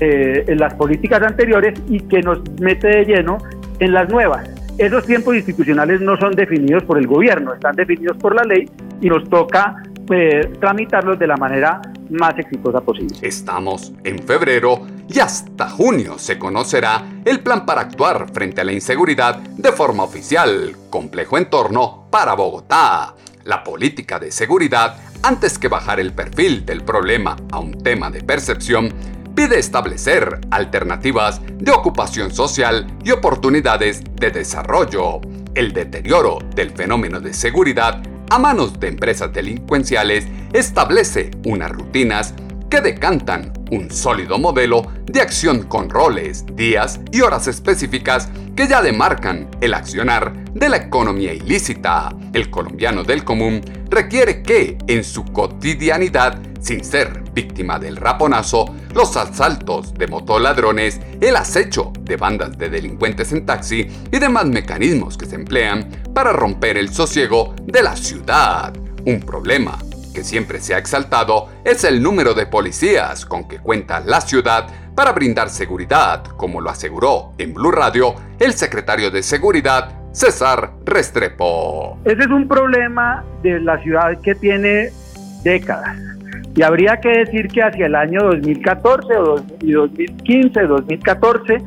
eh, 0.00 0.44
en 0.46 0.58
las 0.58 0.74
políticas 0.74 1.22
anteriores 1.22 1.80
y 1.88 2.00
que 2.00 2.20
nos 2.20 2.42
mete 2.60 2.88
de 2.88 3.04
lleno 3.04 3.38
en 3.78 3.92
las 3.92 4.08
nuevas. 4.10 4.48
Esos 4.78 5.06
tiempos 5.06 5.34
institucionales 5.34 6.00
no 6.00 6.16
son 6.18 6.32
definidos 6.32 6.84
por 6.84 6.98
el 6.98 7.06
gobierno, 7.06 7.54
están 7.54 7.74
definidos 7.76 8.16
por 8.18 8.34
la 8.34 8.42
ley 8.42 8.68
y 9.00 9.08
nos 9.08 9.28
toca 9.28 9.82
eh, 10.10 10.52
tramitarlos 10.60 11.18
de 11.18 11.26
la 11.26 11.36
manera 11.36 11.80
más 12.10 12.38
exitosa 12.38 12.80
posible. 12.80 13.16
Estamos 13.22 13.92
en 14.04 14.18
febrero 14.18 14.86
y 15.08 15.18
hasta 15.20 15.68
junio 15.68 16.18
se 16.18 16.38
conocerá 16.38 17.04
el 17.24 17.40
plan 17.40 17.66
para 17.66 17.82
actuar 17.82 18.30
frente 18.32 18.60
a 18.60 18.64
la 18.64 18.72
inseguridad 18.72 19.36
de 19.38 19.72
forma 19.72 20.02
oficial, 20.02 20.76
complejo 20.90 21.38
entorno 21.38 22.08
para 22.10 22.34
Bogotá. 22.34 23.14
La 23.44 23.62
política 23.62 24.18
de 24.18 24.32
seguridad, 24.32 24.96
antes 25.22 25.58
que 25.58 25.68
bajar 25.68 26.00
el 26.00 26.12
perfil 26.12 26.66
del 26.66 26.82
problema 26.82 27.36
a 27.52 27.60
un 27.60 27.82
tema 27.82 28.10
de 28.10 28.22
percepción, 28.22 28.92
pide 29.36 29.58
establecer 29.58 30.40
alternativas 30.50 31.40
de 31.58 31.70
ocupación 31.70 32.32
social 32.32 32.86
y 33.04 33.10
oportunidades 33.10 34.02
de 34.14 34.30
desarrollo. 34.30 35.20
El 35.54 35.72
deterioro 35.72 36.38
del 36.54 36.70
fenómeno 36.70 37.20
de 37.20 37.32
seguridad 37.32 38.02
a 38.30 38.38
manos 38.38 38.78
de 38.80 38.88
empresas 38.88 39.32
delincuenciales 39.32 40.26
establece 40.52 41.30
unas 41.44 41.70
rutinas 41.70 42.34
que 42.70 42.80
decantan 42.80 43.52
un 43.70 43.90
sólido 43.90 44.38
modelo 44.38 44.86
de 45.04 45.20
acción 45.20 45.62
con 45.62 45.90
roles, 45.90 46.44
días 46.54 47.00
y 47.12 47.20
horas 47.20 47.46
específicas 47.48 48.28
que 48.54 48.68
ya 48.68 48.82
demarcan 48.82 49.48
el 49.60 49.74
accionar 49.74 50.32
de 50.52 50.68
la 50.68 50.76
economía 50.76 51.32
ilícita. 51.32 52.14
El 52.32 52.50
colombiano 52.50 53.04
del 53.04 53.24
común 53.24 53.60
requiere 53.90 54.42
que, 54.42 54.78
en 54.86 55.04
su 55.04 55.24
cotidianidad, 55.24 56.40
sin 56.60 56.84
ser 56.84 57.22
víctima 57.32 57.78
del 57.78 57.96
raponazo, 57.96 58.74
los 58.94 59.16
asaltos 59.16 59.94
de 59.94 60.06
motoladrones, 60.06 61.00
el 61.20 61.36
acecho 61.36 61.92
de 62.00 62.16
bandas 62.16 62.56
de 62.56 62.70
delincuentes 62.70 63.32
en 63.32 63.44
taxi 63.44 63.86
y 64.10 64.18
demás 64.18 64.46
mecanismos 64.46 65.16
que 65.16 65.26
se 65.26 65.36
emplean 65.36 65.88
para 66.14 66.32
romper 66.32 66.78
el 66.78 66.92
sosiego 66.92 67.54
de 67.62 67.82
la 67.82 67.94
ciudad. 67.94 68.72
Un 69.04 69.20
problema 69.20 69.78
que 70.16 70.24
siempre 70.24 70.60
se 70.60 70.74
ha 70.74 70.78
exaltado 70.78 71.50
es 71.62 71.84
el 71.84 72.02
número 72.02 72.32
de 72.32 72.46
policías 72.46 73.26
con 73.26 73.46
que 73.46 73.58
cuenta 73.58 74.00
la 74.00 74.22
ciudad 74.22 74.66
para 74.94 75.12
brindar 75.12 75.50
seguridad, 75.50 76.24
como 76.38 76.62
lo 76.62 76.70
aseguró 76.70 77.34
en 77.36 77.52
Blue 77.52 77.70
Radio 77.70 78.14
el 78.38 78.54
secretario 78.54 79.10
de 79.10 79.22
Seguridad, 79.22 79.90
César 80.12 80.70
Restrepo. 80.86 81.98
Ese 82.06 82.20
es 82.20 82.28
un 82.28 82.48
problema 82.48 83.24
de 83.42 83.60
la 83.60 83.78
ciudad 83.82 84.18
que 84.22 84.34
tiene 84.34 84.88
décadas. 85.42 85.98
Y 86.54 86.62
habría 86.62 86.96
que 86.96 87.10
decir 87.10 87.48
que 87.48 87.62
hacia 87.62 87.84
el 87.84 87.94
año 87.94 88.22
2014 88.22 89.16
o 89.18 89.44
y 89.60 89.72
2015, 89.72 90.62
2014, 90.62 91.58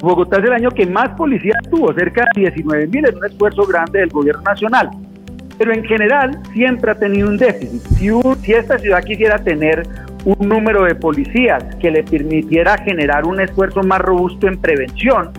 Bogotá 0.00 0.38
es 0.38 0.44
el 0.44 0.52
año 0.54 0.70
que 0.72 0.86
más 0.86 1.10
policías 1.10 1.62
tuvo, 1.70 1.94
cerca 1.94 2.24
de 2.34 2.40
19 2.50 2.88
mil, 2.88 3.04
es 3.04 3.14
un 3.14 3.26
esfuerzo 3.26 3.64
grande 3.64 4.00
del 4.00 4.08
gobierno 4.08 4.42
nacional 4.42 4.90
pero 5.58 5.72
en 5.72 5.84
general 5.84 6.38
siempre 6.52 6.90
ha 6.90 6.94
tenido 6.94 7.28
un 7.28 7.36
déficit. 7.36 7.82
Si, 8.42 8.52
esta 8.52 8.78
ciudad 8.78 9.02
quisiera 9.02 9.38
tener 9.38 9.82
un 10.24 10.48
número 10.48 10.84
de 10.84 10.94
policías 10.94 11.64
que 11.76 11.90
le 11.90 12.02
permitiera 12.02 12.76
generar 12.78 13.24
un 13.24 13.40
esfuerzo 13.40 13.82
más 13.82 14.00
robusto 14.00 14.48
en 14.48 14.58
prevención 14.58 15.30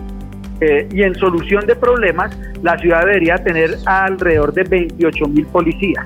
eh, 0.60 0.88
y 0.92 1.02
en 1.02 1.14
solución 1.14 1.66
de 1.66 1.76
problemas, 1.76 2.36
la 2.62 2.78
ciudad 2.78 3.00
debería 3.04 3.36
tener 3.36 3.76
alrededor 3.86 4.52
de 4.52 4.64
28 4.64 5.26
mil 5.26 5.46
policías. 5.46 6.04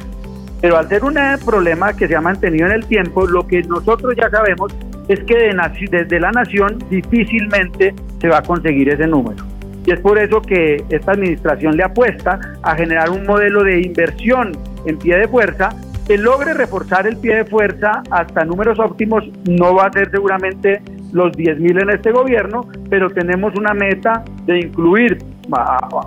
Pero 0.61 0.79
al 0.79 0.89
ser 0.89 1.05
un 1.05 1.17
problema 1.45 1.93
que 1.93 2.07
se 2.07 2.15
ha 2.15 2.21
mantenido 2.21 2.67
en 2.67 2.73
el 2.73 2.87
tiempo, 2.87 3.27
lo 3.27 3.47
que 3.47 3.63
nosotros 3.63 4.15
ya 4.17 4.31
sabemos 4.31 4.73
es 5.09 5.21
que 5.25 5.51
desde 5.91 6.21
la 6.21 6.31
nación 6.31 6.79
difícilmente 6.89 7.95
se 8.21 8.29
va 8.29 8.39
a 8.39 8.43
conseguir 8.43 8.89
ese 8.89 9.07
número. 9.07 9.52
Y 9.85 9.91
es 9.91 10.01
por 10.01 10.19
eso 10.19 10.41
que 10.41 10.85
esta 10.91 11.13
administración 11.13 11.77
le 11.77 11.85
apuesta 11.85 12.39
a 12.63 12.75
generar 12.75 13.11
un 13.11 13.27
modelo 13.27 13.65
de 13.65 13.83
inversión 13.83 14.53
en 14.87 14.99
pie 14.99 15.17
de 15.17 15.29
fuerza 15.29 15.71
que 16.07 16.19
logre 16.19 16.55
reforzar 16.55 17.07
el 17.07 17.17
pie 17.17 17.37
de 17.37 17.45
fuerza 17.45 18.03
hasta 18.11 18.45
números 18.45 18.79
óptimos. 18.79 19.25
No 19.49 19.75
va 19.75 19.87
a 19.87 19.93
ser 19.93 20.11
seguramente 20.11 20.81
los 21.13 21.33
10.000 21.33 21.83
en 21.83 21.91
este 21.91 22.11
gobierno, 22.11 22.67
pero 22.91 23.11
tenemos 23.11 23.55
una 23.57 23.75
meta 23.75 24.25
de 24.47 24.61
incluir 24.61 25.19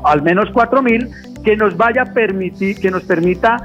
al 0.03 0.21
menos 0.21 0.49
4.000 0.51 1.43
que 1.43 1.55
nos 1.55 1.77
vaya 1.77 2.03
a 2.03 2.05
permitir, 2.05 2.79
que 2.79 2.89
nos 2.89 3.03
permita 3.03 3.57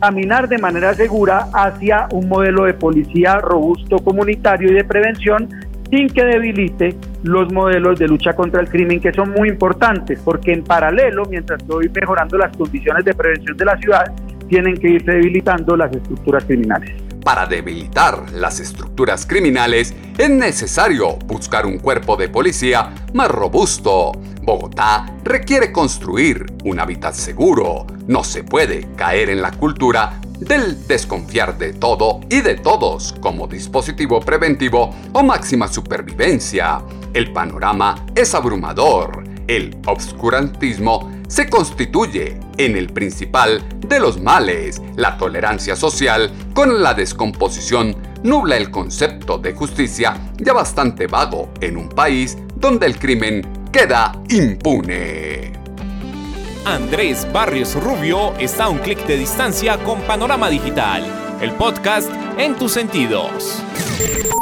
caminar 0.00 0.48
de 0.48 0.58
manera 0.58 0.94
segura 0.94 1.48
hacia 1.52 2.08
un 2.12 2.28
modelo 2.28 2.64
de 2.64 2.74
policía 2.74 3.38
robusto 3.38 3.98
comunitario 3.98 4.70
y 4.70 4.74
de 4.74 4.84
prevención 4.84 5.48
sin 5.90 6.08
que 6.08 6.24
debilite 6.24 6.96
los 7.22 7.52
modelos 7.52 7.98
de 7.98 8.08
lucha 8.08 8.34
contra 8.34 8.60
el 8.60 8.68
crimen 8.68 9.00
que 9.00 9.12
son 9.12 9.30
muy 9.30 9.48
importantes, 9.48 10.20
porque 10.24 10.52
en 10.52 10.64
paralelo, 10.64 11.24
mientras 11.30 11.60
estoy 11.60 11.88
mejorando 11.88 12.38
las 12.38 12.56
condiciones 12.56 13.04
de 13.04 13.14
prevención 13.14 13.56
de 13.56 13.64
la 13.64 13.76
ciudad, 13.78 14.12
tienen 14.48 14.76
que 14.76 14.88
irse 14.88 15.10
debilitando 15.10 15.76
las 15.76 15.92
estructuras 15.94 16.44
criminales. 16.44 16.92
Para 17.24 17.46
debilitar 17.46 18.30
las 18.34 18.60
estructuras 18.60 19.24
criminales 19.24 19.94
es 20.18 20.28
necesario 20.28 21.16
buscar 21.26 21.64
un 21.64 21.78
cuerpo 21.78 22.16
de 22.16 22.28
policía 22.28 22.90
más 23.14 23.30
robusto. 23.30 24.12
Bogotá 24.42 25.06
requiere 25.24 25.72
construir 25.72 26.44
un 26.64 26.78
hábitat 26.80 27.14
seguro. 27.14 27.86
No 28.06 28.24
se 28.24 28.44
puede 28.44 28.88
caer 28.94 29.30
en 29.30 29.40
la 29.40 29.52
cultura 29.52 30.20
del 30.44 30.86
desconfiar 30.86 31.56
de 31.58 31.72
todo 31.72 32.20
y 32.28 32.40
de 32.40 32.56
todos 32.56 33.14
como 33.20 33.46
dispositivo 33.46 34.20
preventivo 34.20 34.94
o 35.12 35.22
máxima 35.22 35.68
supervivencia. 35.68 36.82
El 37.12 37.32
panorama 37.32 38.06
es 38.14 38.34
abrumador. 38.34 39.24
El 39.46 39.76
obscurantismo 39.86 41.10
se 41.28 41.48
constituye 41.48 42.38
en 42.56 42.76
el 42.76 42.92
principal 42.92 43.62
de 43.80 44.00
los 44.00 44.20
males. 44.20 44.80
La 44.96 45.16
tolerancia 45.16 45.76
social 45.76 46.30
con 46.54 46.82
la 46.82 46.94
descomposición 46.94 47.96
nubla 48.22 48.56
el 48.56 48.70
concepto 48.70 49.38
de 49.38 49.52
justicia 49.52 50.16
ya 50.38 50.52
bastante 50.52 51.06
vago 51.06 51.50
en 51.60 51.76
un 51.76 51.88
país 51.88 52.38
donde 52.56 52.86
el 52.86 52.98
crimen 52.98 53.42
queda 53.72 54.12
impune. 54.28 55.63
Andrés 56.64 57.30
Barrios 57.30 57.74
Rubio 57.74 58.34
está 58.38 58.64
a 58.64 58.68
un 58.70 58.78
clic 58.78 59.06
de 59.06 59.18
distancia 59.18 59.76
con 59.84 60.00
Panorama 60.02 60.48
Digital, 60.48 61.04
el 61.42 61.52
podcast 61.52 62.10
en 62.38 62.54
tus 62.54 62.72
sentidos. 62.72 63.62